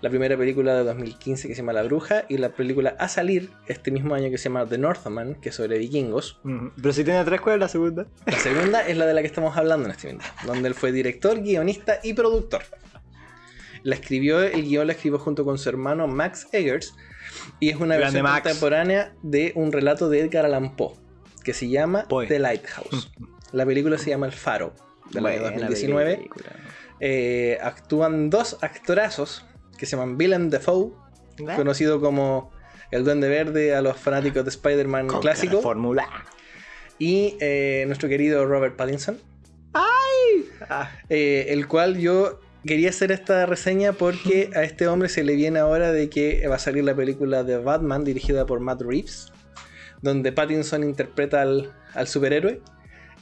[0.00, 3.50] La primera película de 2015 que se llama La Bruja y la película a salir
[3.68, 6.40] este mismo año que se llama The Northman, que es sobre vikingos.
[6.42, 8.06] Mm, Pero si tiene tres, ¿cuál es la segunda?
[8.26, 10.90] La segunda es la de la que estamos hablando en este momento, donde él fue
[10.90, 12.62] director, guionista y productor.
[13.84, 16.94] La escribió, el guion la escribió junto con su hermano Max Eggers
[17.60, 18.42] y es una Grande versión Max.
[18.42, 20.94] contemporánea de un relato de Edgar Allan Poe
[21.44, 22.06] que se llama.
[22.28, 23.10] The Lighthouse.
[23.52, 24.72] La película se llama El Faro,
[25.10, 26.16] del año Buena 2019.
[26.16, 26.46] película.
[27.00, 29.44] Eh, actúan dos actorazos
[29.76, 30.92] que se llaman Willem Dafoe,
[31.56, 32.50] conocido como
[32.90, 36.06] el Duende Verde a los fanáticos de Spider-Man Con clásico, la Fórmula.
[36.98, 39.18] y eh, nuestro querido Robert Pattinson.
[40.68, 45.34] Ah, eh, el cual yo quería hacer esta reseña porque a este hombre se le
[45.36, 49.32] viene ahora de que va a salir la película de Batman dirigida por Matt Reeves,
[50.00, 52.60] donde Pattinson interpreta al, al superhéroe.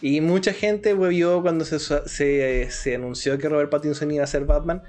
[0.03, 4.47] Y mucha gente vio cuando se, se- se anunció que Robert Pattinson iba a ser
[4.47, 4.83] Batman,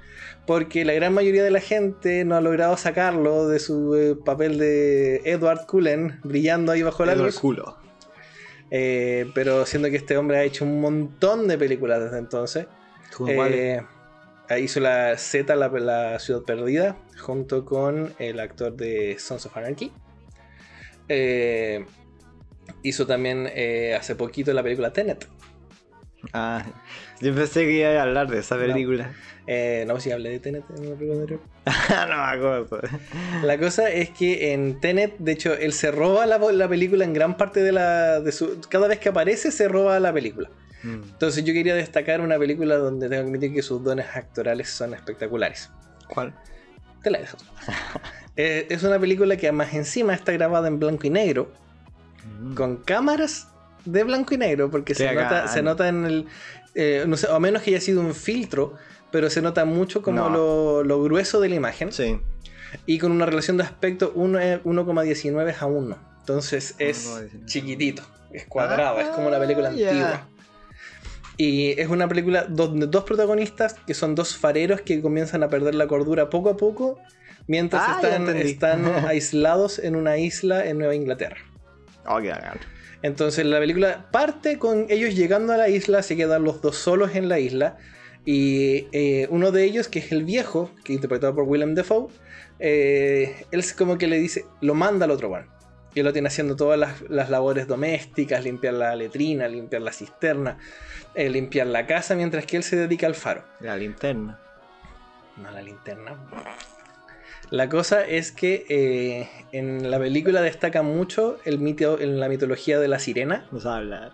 [0.46, 4.56] porque la gran mayoría de la gente no ha logrado sacarlo de su eh, papel
[4.56, 7.40] de Edward Cullen brillando ahí bajo la Edward luz.
[7.40, 7.76] culo.
[8.70, 12.66] Eh, pero siendo que este hombre ha hecho un montón de películas desde entonces.
[13.28, 13.82] Eh,
[14.58, 19.92] hizo la Z, la, la Ciudad Perdida, junto con el actor de Sons of Anarchy.
[21.08, 21.84] Eh,
[22.82, 25.28] hizo también eh, hace poquito la película Tenet.
[26.32, 26.64] Ah,
[27.20, 29.12] yo pensé que iba a hablar de esa película.
[29.46, 31.40] Eh, no sé si hablé de Tenet en el película anterior.
[32.08, 32.80] no me acuerdo.
[33.42, 37.12] La cosa es que en Tenet, de hecho, él se roba la, la película en
[37.12, 38.20] gran parte de la.
[38.20, 40.48] De su, cada vez que aparece, se roba la película.
[40.82, 41.02] Mm.
[41.04, 44.94] Entonces, yo quería destacar una película donde tengo que admitir que sus dones actorales son
[44.94, 45.70] espectaculares.
[46.08, 46.34] ¿Cuál?
[47.02, 47.36] Te la dejo.
[48.34, 51.52] Eh, es una película que más encima está grabada en blanco y negro,
[52.54, 53.48] con cámaras
[53.84, 56.26] de blanco y negro, porque se nota, se nota en el.
[56.74, 58.72] eh, no sé, o a menos que haya sido un filtro,
[59.10, 60.30] pero se nota mucho como No.
[60.30, 61.92] lo, lo grueso de la imagen.
[61.92, 62.18] Sí.
[62.86, 65.98] Y con una relación de aspecto uno es 1,19 a 1.
[66.20, 67.44] Entonces es 1,19.
[67.44, 70.28] chiquitito, es cuadrado, es como una película Ah, antigua.
[71.36, 75.74] Y es una película donde dos protagonistas, que son dos fareros que comienzan a perder
[75.74, 76.98] la cordura poco a poco,
[77.46, 78.00] mientras Ah,
[78.34, 81.38] están, aislados en una isla en Nueva Inglaterra.
[82.06, 82.58] Oh, qué bacán.
[83.02, 87.14] Entonces la película parte con ellos llegando a la isla, se quedan los dos solos
[87.14, 87.76] en la isla
[88.24, 92.08] y eh, uno de ellos, que es el viejo, que interpretado por Willem Dafoe,
[92.60, 95.46] eh, él es como que le dice, lo manda al otro one.
[95.94, 99.92] Y él lo tiene haciendo todas las, las labores domésticas, limpiar la letrina, limpiar la
[99.92, 100.58] cisterna,
[101.14, 103.44] eh, limpiar la casa, mientras que él se dedica al faro.
[103.60, 104.38] La linterna.
[105.36, 106.16] No la linterna.
[107.50, 112.80] La cosa es que eh, en la película destaca mucho el mito, en la mitología
[112.80, 113.46] de la sirena.
[113.50, 114.12] No sabe hablar.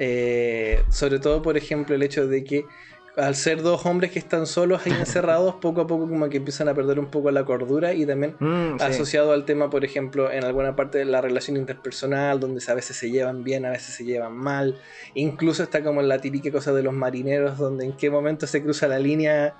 [0.00, 2.64] Eh, sobre todo, por ejemplo, el hecho de que
[3.16, 6.68] al ser dos hombres que están solos ahí encerrados, poco a poco como que empiezan
[6.68, 8.84] a perder un poco la cordura y también Mm, sí.
[8.84, 12.96] asociado al tema, por ejemplo, en alguna parte de la relación interpersonal, donde a veces
[12.96, 14.78] se llevan bien, a veces se llevan mal.
[15.14, 18.62] Incluso está como en la típica cosa de los marineros, donde en qué momento se
[18.62, 19.54] cruza la línea,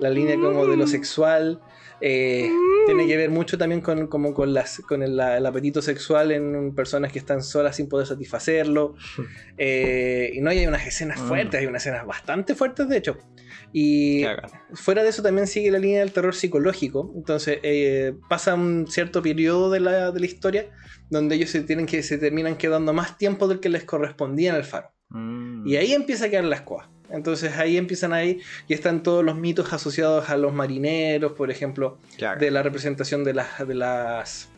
[0.00, 1.60] la línea como de lo sexual.
[2.02, 2.48] Eh,
[2.86, 6.32] tiene que ver mucho también con, como con, las, con el, la- el apetito sexual
[6.32, 8.94] en personas que están solas sin poder satisfacerlo.
[9.62, 11.28] Eh, y no y hay unas escenas Mm.
[11.28, 13.18] fuertes, hay unas escenas bastante fuertes de hecho.
[13.74, 14.24] Y
[14.72, 17.12] fuera de eso también sigue la línea del terror psicológico.
[17.14, 20.70] Entonces eh, pasa un cierto periodo de la, de la historia
[21.10, 24.56] donde ellos se, tienen que, se terminan quedando más tiempo del que les correspondía en
[24.56, 24.92] el faro.
[25.10, 25.66] Mm.
[25.68, 26.90] Y ahí empieza a quedar la escoba.
[27.12, 31.98] Entonces ahí empiezan ahí y están todos los mitos asociados a los marineros, por ejemplo,
[32.38, 34.48] de la representación de las de las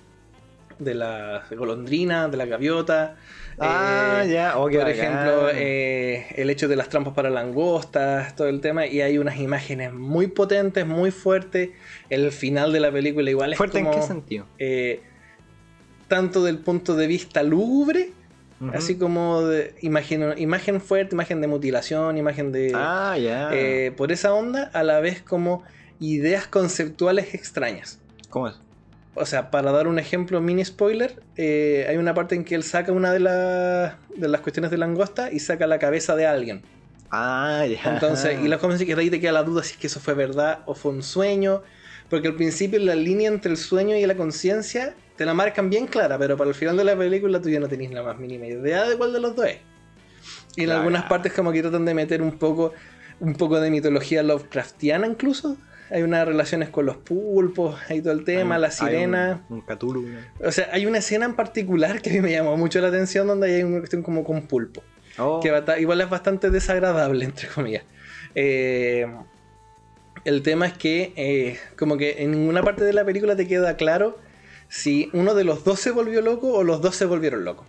[0.79, 3.17] de las golondrinas, de la gaviota.
[3.59, 4.59] Ah, eh, ya.
[4.59, 8.87] Oh, qué por ejemplo, eh, el hecho de las trampas para langostas, todo el tema,
[8.87, 11.71] y hay unas imágenes muy potentes, muy fuertes.
[12.09, 14.47] El final de la película igual es ¿Fuerte en qué sentido?
[14.59, 15.03] eh,
[16.09, 18.11] tanto del punto de vista lúgubre,
[18.75, 22.73] Así como de imagen, imagen fuerte, imagen de mutilación, imagen de...
[22.75, 23.51] Ah, ya.
[23.53, 25.65] eh, por esa onda, a la vez como
[25.99, 27.99] ideas conceptuales extrañas.
[28.31, 28.55] ¿Cómo es?
[29.15, 32.63] O sea, para dar un ejemplo, mini spoiler, eh, hay una parte en que él
[32.63, 36.63] saca una de, las de las cuestiones de langosta y saca la cabeza de alguien.
[37.11, 37.93] Ah, ya.
[37.93, 39.87] Entonces, y la cosa es que de ahí te queda la duda si es que
[39.87, 41.63] eso fue verdad o fue un sueño.
[42.09, 45.87] Porque al principio la línea entre el sueño y la conciencia te la marcan bien
[45.87, 48.47] clara, pero para el final de la película tú ya no tenés la más mínima
[48.47, 49.59] idea de cuál de los dos es.
[50.57, 50.81] Y en Claro.
[50.81, 52.73] algunas partes como que tratan de meter un poco,
[53.21, 55.57] un poco de mitología Lovecraftiana incluso.
[55.91, 59.45] Hay unas relaciones con los pulpos, hay todo el tema, un- la sirena.
[59.49, 60.07] Un, un Cthulhu.
[60.45, 63.27] O sea, hay una escena en particular que a mí me llamó mucho la atención
[63.29, 64.83] donde hay una cuestión como con pulpo.
[65.19, 67.85] Oh, Que igual es bastante desagradable, entre comillas.
[68.35, 69.07] Eh,
[70.25, 73.77] el tema es que eh, como que en ninguna parte de la película te queda
[73.77, 74.19] claro
[74.75, 77.67] si uno de los dos se volvió loco o los dos se volvieron locos.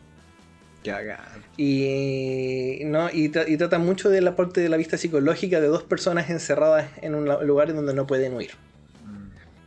[1.57, 5.67] Y, no, y, tra- y trata mucho de la parte de la vista psicológica de
[5.67, 8.51] dos personas encerradas en un lugar en donde no pueden huir.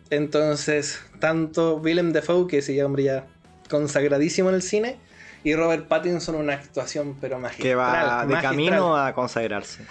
[0.08, 3.26] Entonces, tanto Willem Dafoe, que ese hombre ya
[3.68, 4.96] consagradísimo en el cine,
[5.44, 7.68] y Robert Pattinson una actuación pero magistral.
[7.68, 8.42] Que va de magistral.
[8.42, 9.82] camino a consagrarse.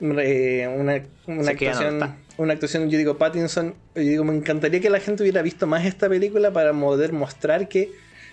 [0.00, 5.00] Eh, una, una actuación, una actuación, yo digo Pattinson, yo digo, me encantaría que la
[5.00, 7.92] gente hubiera visto más esta película para poder mostrar que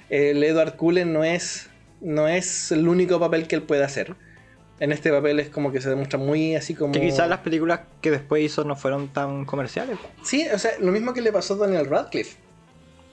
[0.09, 1.69] eh, el Edward Cullen no es,
[2.01, 4.15] no es el único papel que él puede hacer.
[4.79, 6.91] En este papel es como que se demuestra muy así como...
[6.91, 9.99] Que quizás las películas que después hizo no fueron tan comerciales.
[10.23, 12.35] Sí, o sea, lo mismo que le pasó a Daniel Radcliffe.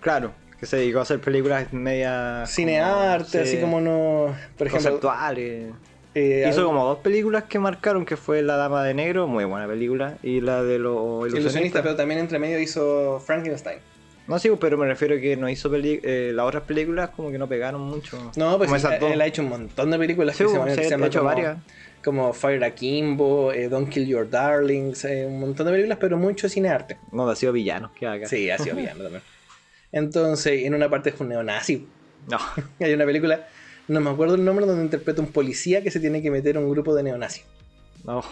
[0.00, 2.44] Claro, que se dedicó a hacer películas media...
[2.46, 4.34] Cinearte, como, así sí, como no...
[4.56, 4.92] Por ejemplo...
[4.92, 5.72] Conceptuales.
[6.18, 9.44] Eh, Hizo algo- como dos películas que marcaron, que fue La Dama de Negro, muy
[9.44, 11.82] buena película, y la de los Ilusionista, ilusionistas.
[11.82, 13.78] pero también entre medio hizo Frankenstein.
[14.26, 17.30] No, sí, pero me refiero a que no hizo peli eh, las otras películas como
[17.30, 18.30] que no pegaron mucho.
[18.36, 21.24] No, pues él, ha hecho un montón de películas Sí, que se, se hecho como,
[21.24, 21.56] varias.
[22.04, 26.46] como Fire Akimbo, eh, Don't Kill Your Darlings, eh, un montón de películas, pero mucho
[26.50, 26.98] cinearte.
[27.10, 28.26] No, ha sido villano, que haga.
[28.28, 29.22] Sí, ha sido bien también.
[29.92, 31.86] Entonces, en una parte es un neonazi.
[32.28, 32.38] No.
[32.80, 33.46] Hay una película,
[33.88, 36.60] no me acuerdo el nombre, donde interpreta un policía que se tiene que meter a
[36.60, 37.44] un grupo de neonazis.
[38.04, 38.22] No.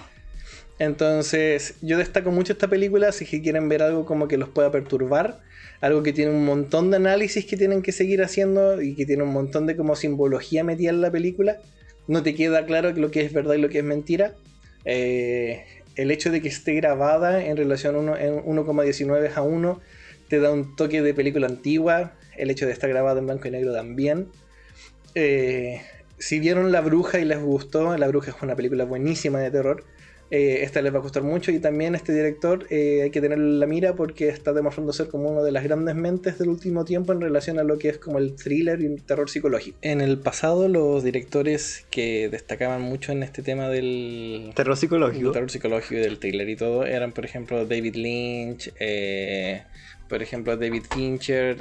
[0.78, 5.40] Entonces, yo destaco mucho esta película si quieren ver algo como que los pueda perturbar,
[5.80, 9.22] algo que tiene un montón de análisis que tienen que seguir haciendo y que tiene
[9.22, 11.58] un montón de como simbología metida en la película.
[12.06, 14.34] No te queda claro lo que es verdad y lo que es mentira.
[14.84, 15.64] Eh,
[15.96, 19.80] el hecho de que esté grabada en relación uno- en 1,19 a 1
[20.28, 22.12] te da un toque de película antigua.
[22.36, 24.28] El hecho de estar grabada en blanco y negro también.
[25.18, 25.80] Eh,
[26.18, 29.82] si vieron La Bruja y les gustó, La Bruja es una película buenísima de terror.
[30.30, 33.38] eh, esta les va a costar mucho y también este director eh, hay que tener
[33.38, 37.12] la mira porque está demostrando ser como una de las grandes mentes del último tiempo
[37.12, 39.78] en relación a lo que es como el thriller y el terror psicológico.
[39.82, 45.26] En el pasado los directores que destacaban mucho en este tema del Terror psicológico.
[45.26, 49.62] del terror psicológico y del thriller y todo eran por ejemplo David Lynch, eh,
[50.08, 51.56] por ejemplo David Fincher,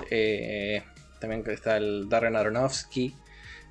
[1.19, 3.13] también está el Darren Aronofsky.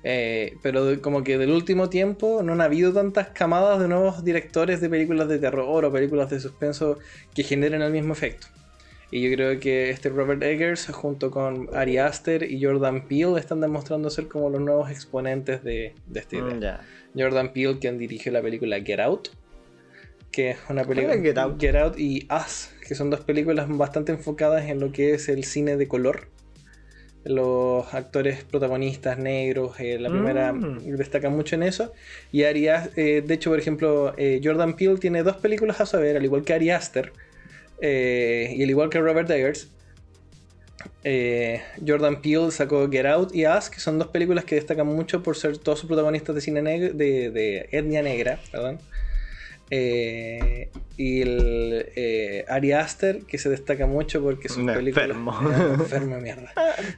[0.07, 4.23] Eh, pero de- como que del último tiempo no han habido tantas camadas de nuevos
[4.23, 6.99] directores de películas de terror o películas de suspenso
[7.33, 8.45] que generen el mismo efecto.
[9.09, 13.61] Y yo creo que este Robert Eggers junto con Ari Aster y Jordan Peele están
[13.61, 16.53] demostrando ser como los nuevos exponentes de, de esta idea.
[16.55, 16.81] Mm, ya.
[17.17, 19.29] Jordan Peele, quien dirigió la película Get Out,
[20.31, 21.59] que es una película Get Out?
[21.59, 25.45] Get Out y Us, que son dos películas bastante enfocadas en lo que es el
[25.45, 26.27] cine de color.
[27.25, 30.95] Los actores protagonistas negros, eh, la primera Mm.
[30.95, 31.91] destaca mucho en eso.
[32.31, 36.15] Y Ari eh, de hecho, por ejemplo, eh, Jordan Peele tiene dos películas a saber,
[36.17, 37.11] al igual que Ari Aster
[37.81, 39.69] eh, y al igual que Robert Eggers.
[41.85, 45.35] Jordan Peele sacó Get Out y Us, que son dos películas que destacan mucho por
[45.35, 48.79] ser todos sus protagonistas de cine negro, de, de etnia negra, perdón.
[49.71, 55.09] Eh, y el eh, Ari Aster, que se destaca mucho porque sus Un películas.
[55.09, 55.39] enfermo.
[55.79, 56.51] enfermo, mierda.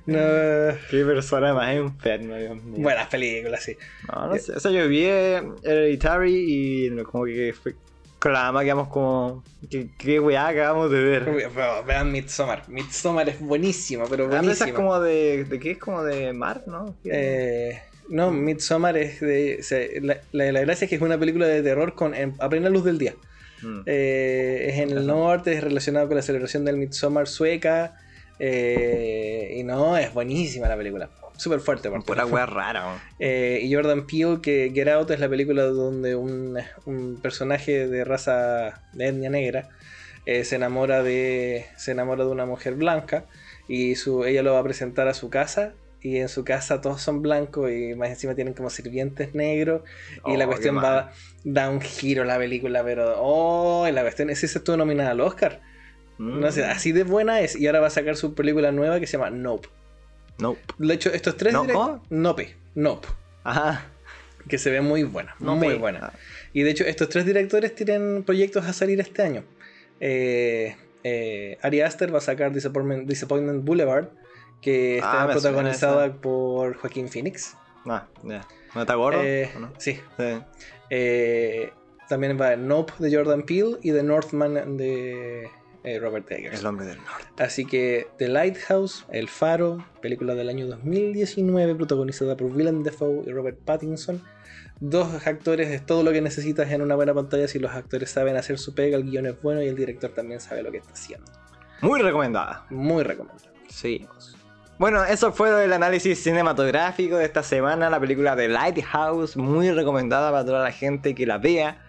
[0.06, 0.18] No,
[0.92, 2.84] Qué persona más enferma, Dios mío.
[2.84, 3.78] buenas películas, sí.
[4.14, 4.54] No, no sé.
[4.54, 7.76] O sea, yo vi eh, Hereditary y como que fue
[8.20, 9.44] con la dama quedamos como.
[9.70, 11.50] ¿Qué, qué weá acabamos de ver?
[11.86, 12.68] Vean Midsommar.
[12.68, 14.68] Midsommar es buenísima, pero Ah, pero esa buenísima.
[14.70, 15.44] es como de.
[15.46, 16.96] ¿De qué es como de mar, no?
[17.06, 17.80] Eh,
[18.10, 19.58] no, Midsommar es de.
[19.60, 22.36] o sea, la, la- la gracia es que es una película de terror con, en-
[22.40, 23.16] a plena luz del día.
[23.62, 23.82] Mm.
[23.86, 27.96] Eh, es en el norte, es relacionado con la celebración del Midsommar sueca.
[28.40, 31.10] eh, y no, es buenísima la película.
[31.38, 32.06] Súper fuerte, aparte.
[32.08, 33.00] Pura weá rara.
[33.20, 38.04] Eh, y Jordan Peele, que Get Out es la película donde un, un personaje de
[38.04, 39.70] raza de etnia negra
[40.26, 43.24] se enamora de se enamora de una mujer blanca
[43.70, 45.74] y su, ella lo va a presentar a su casa
[46.08, 49.82] y en su casa todos son blancos y más encima tienen como sirvientes negros
[50.16, 51.12] y Oh, la qué cuestión va
[51.44, 55.62] da un giro la película pero oh la cuestión es esa estuvo nominada al Oscar
[56.20, 56.40] Mm.
[56.40, 59.06] no sé así de buena es y ahora va a sacar su película nueva que
[59.06, 59.70] se llama Nope
[60.40, 60.60] Nope.
[60.80, 62.02] de hecho estos tres ¿No?
[62.10, 63.08] Nope Nope
[63.44, 63.86] Ajá.
[64.50, 66.14] que se ve muy buena, No muy buena.
[66.54, 69.44] Y de hecho, estos tres directores tienen proyectos a salir este año.
[70.00, 74.08] Eh, eh, Ari Aster va a sacar Disappointment, Disappointment Boulevard,
[74.62, 77.56] que está Ah, protagonizada por Joaquín Phoenix.
[77.86, 78.46] Ah, ya.
[78.76, 79.22] ¿No está gordo?
[79.24, 79.50] Eh.
[79.78, 80.00] Sí.
[80.18, 80.40] Sí.
[80.90, 81.72] Eh,
[82.10, 85.50] también va Nope de Jordan Peele y The Northman de
[85.84, 86.60] eh, Robert Eggers.
[86.60, 87.44] El hombre del norte.
[87.44, 93.32] Así que The Lighthouse, El Faro, película del año 2019 protagonizada por Willem Dafoe y
[93.32, 94.22] Robert Pattinson.
[94.80, 98.38] Dos actores es todo lo que necesitas en una buena pantalla si los actores saben
[98.38, 100.92] hacer su pega, el guion es bueno y el director también sabe lo que está
[100.94, 101.26] haciendo.
[101.82, 102.66] Muy recomendada.
[102.70, 103.50] Muy recomendable.
[103.70, 104.37] Seguimos.
[104.80, 110.30] Bueno, eso fue el análisis cinematográfico de esta semana, la película de Lighthouse, muy recomendada
[110.32, 111.82] para toda la gente que la vea,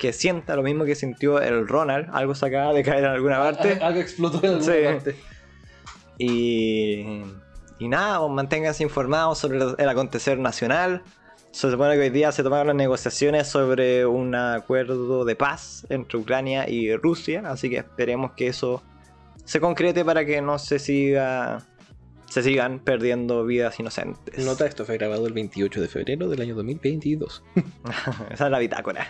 [0.00, 3.38] que sienta lo mismo que sintió el Ronald, algo se acaba de caer en alguna
[3.38, 3.78] parte.
[3.80, 4.80] Algo explotó en alguna Sí.
[4.84, 5.16] parte.
[6.18, 7.22] Y,
[7.78, 11.02] y nada, pues, manténganse informados sobre el, el acontecer nacional.
[11.52, 16.18] Se supone que hoy día se tomaron las negociaciones sobre un acuerdo de paz entre
[16.18, 18.82] Ucrania y Rusia, así que esperemos que eso
[19.44, 21.60] se concrete para que no se siga
[22.34, 24.44] se sigan perdiendo vidas inocentes.
[24.44, 27.44] Nota, esto fue grabado el 28 de febrero del año 2022.
[28.32, 29.06] Esa es la bitácora.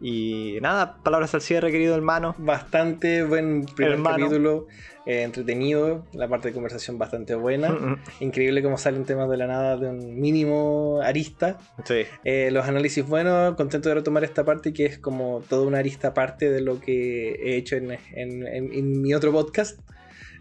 [0.00, 2.34] Y nada, palabras al cierre, querido hermano.
[2.38, 4.16] Bastante buen primer Hermano.
[4.26, 4.66] capítulo,
[5.06, 7.76] eh, entretenido, la parte de conversación bastante buena.
[8.20, 11.58] Increíble cómo salen temas de la nada de un mínimo arista.
[11.84, 12.04] Sí.
[12.24, 16.08] Eh, los análisis buenos, contento de retomar esta parte que es como toda una arista
[16.08, 19.78] aparte de lo que he hecho en, en- en- en mi otro podcast,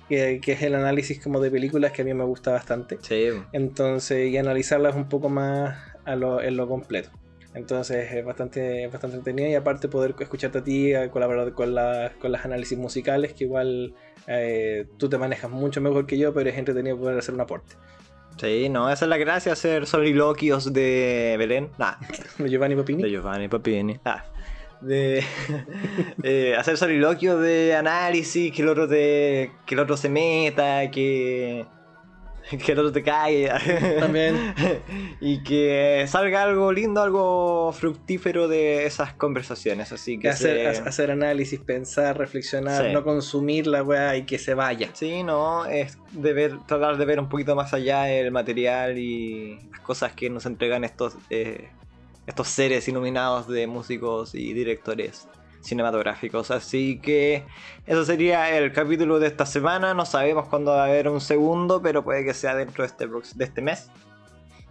[0.10, 2.98] que, que es el análisis como de películas que a mí me gusta bastante.
[3.02, 3.30] Sí.
[3.52, 7.10] Entonces, y analizarlas un poco más a lo- en lo completo.
[7.56, 12.12] Entonces es bastante, bastante entretenido y aparte poder escucharte a ti, a colaborar con, la-
[12.20, 13.94] con las análisis musicales, que igual
[14.28, 17.76] eh, tú te manejas mucho mejor que yo, pero es entretenido poder hacer un aporte.
[18.40, 21.70] Sí, no, esa es la gracia, hacer soliloquios de Belén.
[21.78, 21.96] Nah,
[22.40, 23.04] Giovanni Papini.
[23.04, 24.00] de Giovanni Papini.
[24.04, 24.24] Ah,
[24.84, 25.24] de
[26.24, 31.66] eh, hacer soliloquios de análisis, que el otro te, que el otro se meta, que
[32.66, 33.60] que el otro te caiga.
[34.00, 34.54] También.
[35.22, 39.92] y que salga algo lindo, algo fructífero de esas conversaciones.
[39.94, 42.92] Así que hacer, se- hacer análisis, pensar, reflexionar, Sí.
[42.94, 44.90] no consumir la weá y que se vaya.
[44.94, 49.58] Sí, no, es de ver, tratar de ver un poquito más allá el material y
[49.72, 51.70] las cosas que nos entregan estos eh,
[52.28, 55.28] estos seres iluminados de músicos y directores
[55.62, 56.52] cinematográficos.
[56.52, 57.46] Así que
[57.86, 59.94] eso sería el capítulo de esta semana.
[59.94, 63.08] No sabemos cuándo va a haber un segundo, pero puede que sea dentro de este,
[63.08, 63.90] de este mes.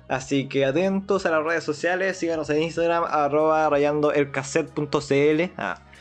[0.08, 5.52] Así que atentos a las redes sociales, síganos en Instagram, arroba rayandoelcassette.cl.
[5.56, 5.91] Ah, Ah,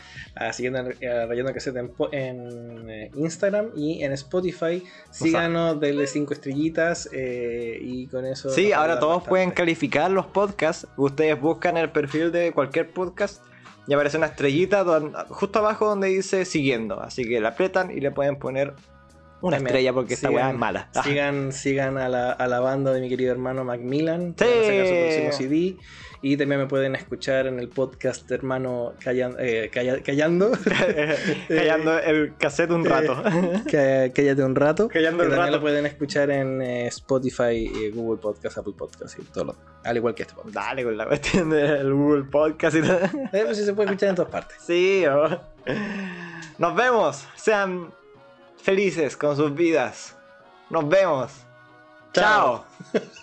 [0.52, 1.76] siguiendo Rayando Cassette
[2.12, 4.82] en, eh, Instagram y en Spotify.
[5.10, 8.50] Síganos, denle 5 estrellitas eh, y con eso.
[8.50, 9.28] Sí, ahora todos bastante.
[9.28, 10.86] pueden calificar los podcasts.
[10.96, 13.42] Ustedes buscan el perfil de cualquier podcast
[13.86, 14.84] y aparece una estrellita
[15.28, 17.00] justo abajo donde dice siguiendo.
[17.00, 18.74] Así que la apretan y le pueden poner
[19.42, 20.88] una También, estrella porque esta weá es mala.
[20.94, 21.02] Ah.
[21.02, 24.34] Sigan, sigan a, la, a la banda de mi querido hermano Macmillan.
[24.38, 24.44] Sí.
[24.44, 25.76] sacar su próximo CD.
[26.24, 30.52] Y también me pueden escuchar en el podcast hermano Callan- eh, Calla- Callando.
[31.48, 33.20] Callando el cassette un rato.
[33.70, 34.86] Ca- Cállate un rato.
[34.88, 35.56] Callando que el también rato.
[35.56, 39.96] lo pueden escuchar en eh, Spotify, eh, Google Podcast, Apple Podcast y todo lo Al
[39.96, 40.54] igual que este podcast.
[40.54, 43.00] Dale con la cuestión del Google Podcast y todo.
[43.32, 44.58] Eh, pues sí se puede escuchar en todas partes.
[44.64, 45.40] Sí, oh.
[46.58, 47.26] nos vemos.
[47.34, 47.92] Sean
[48.62, 50.14] felices con sus vidas.
[50.70, 51.32] Nos vemos.
[52.12, 52.64] Chao.
[52.92, 53.02] Chao.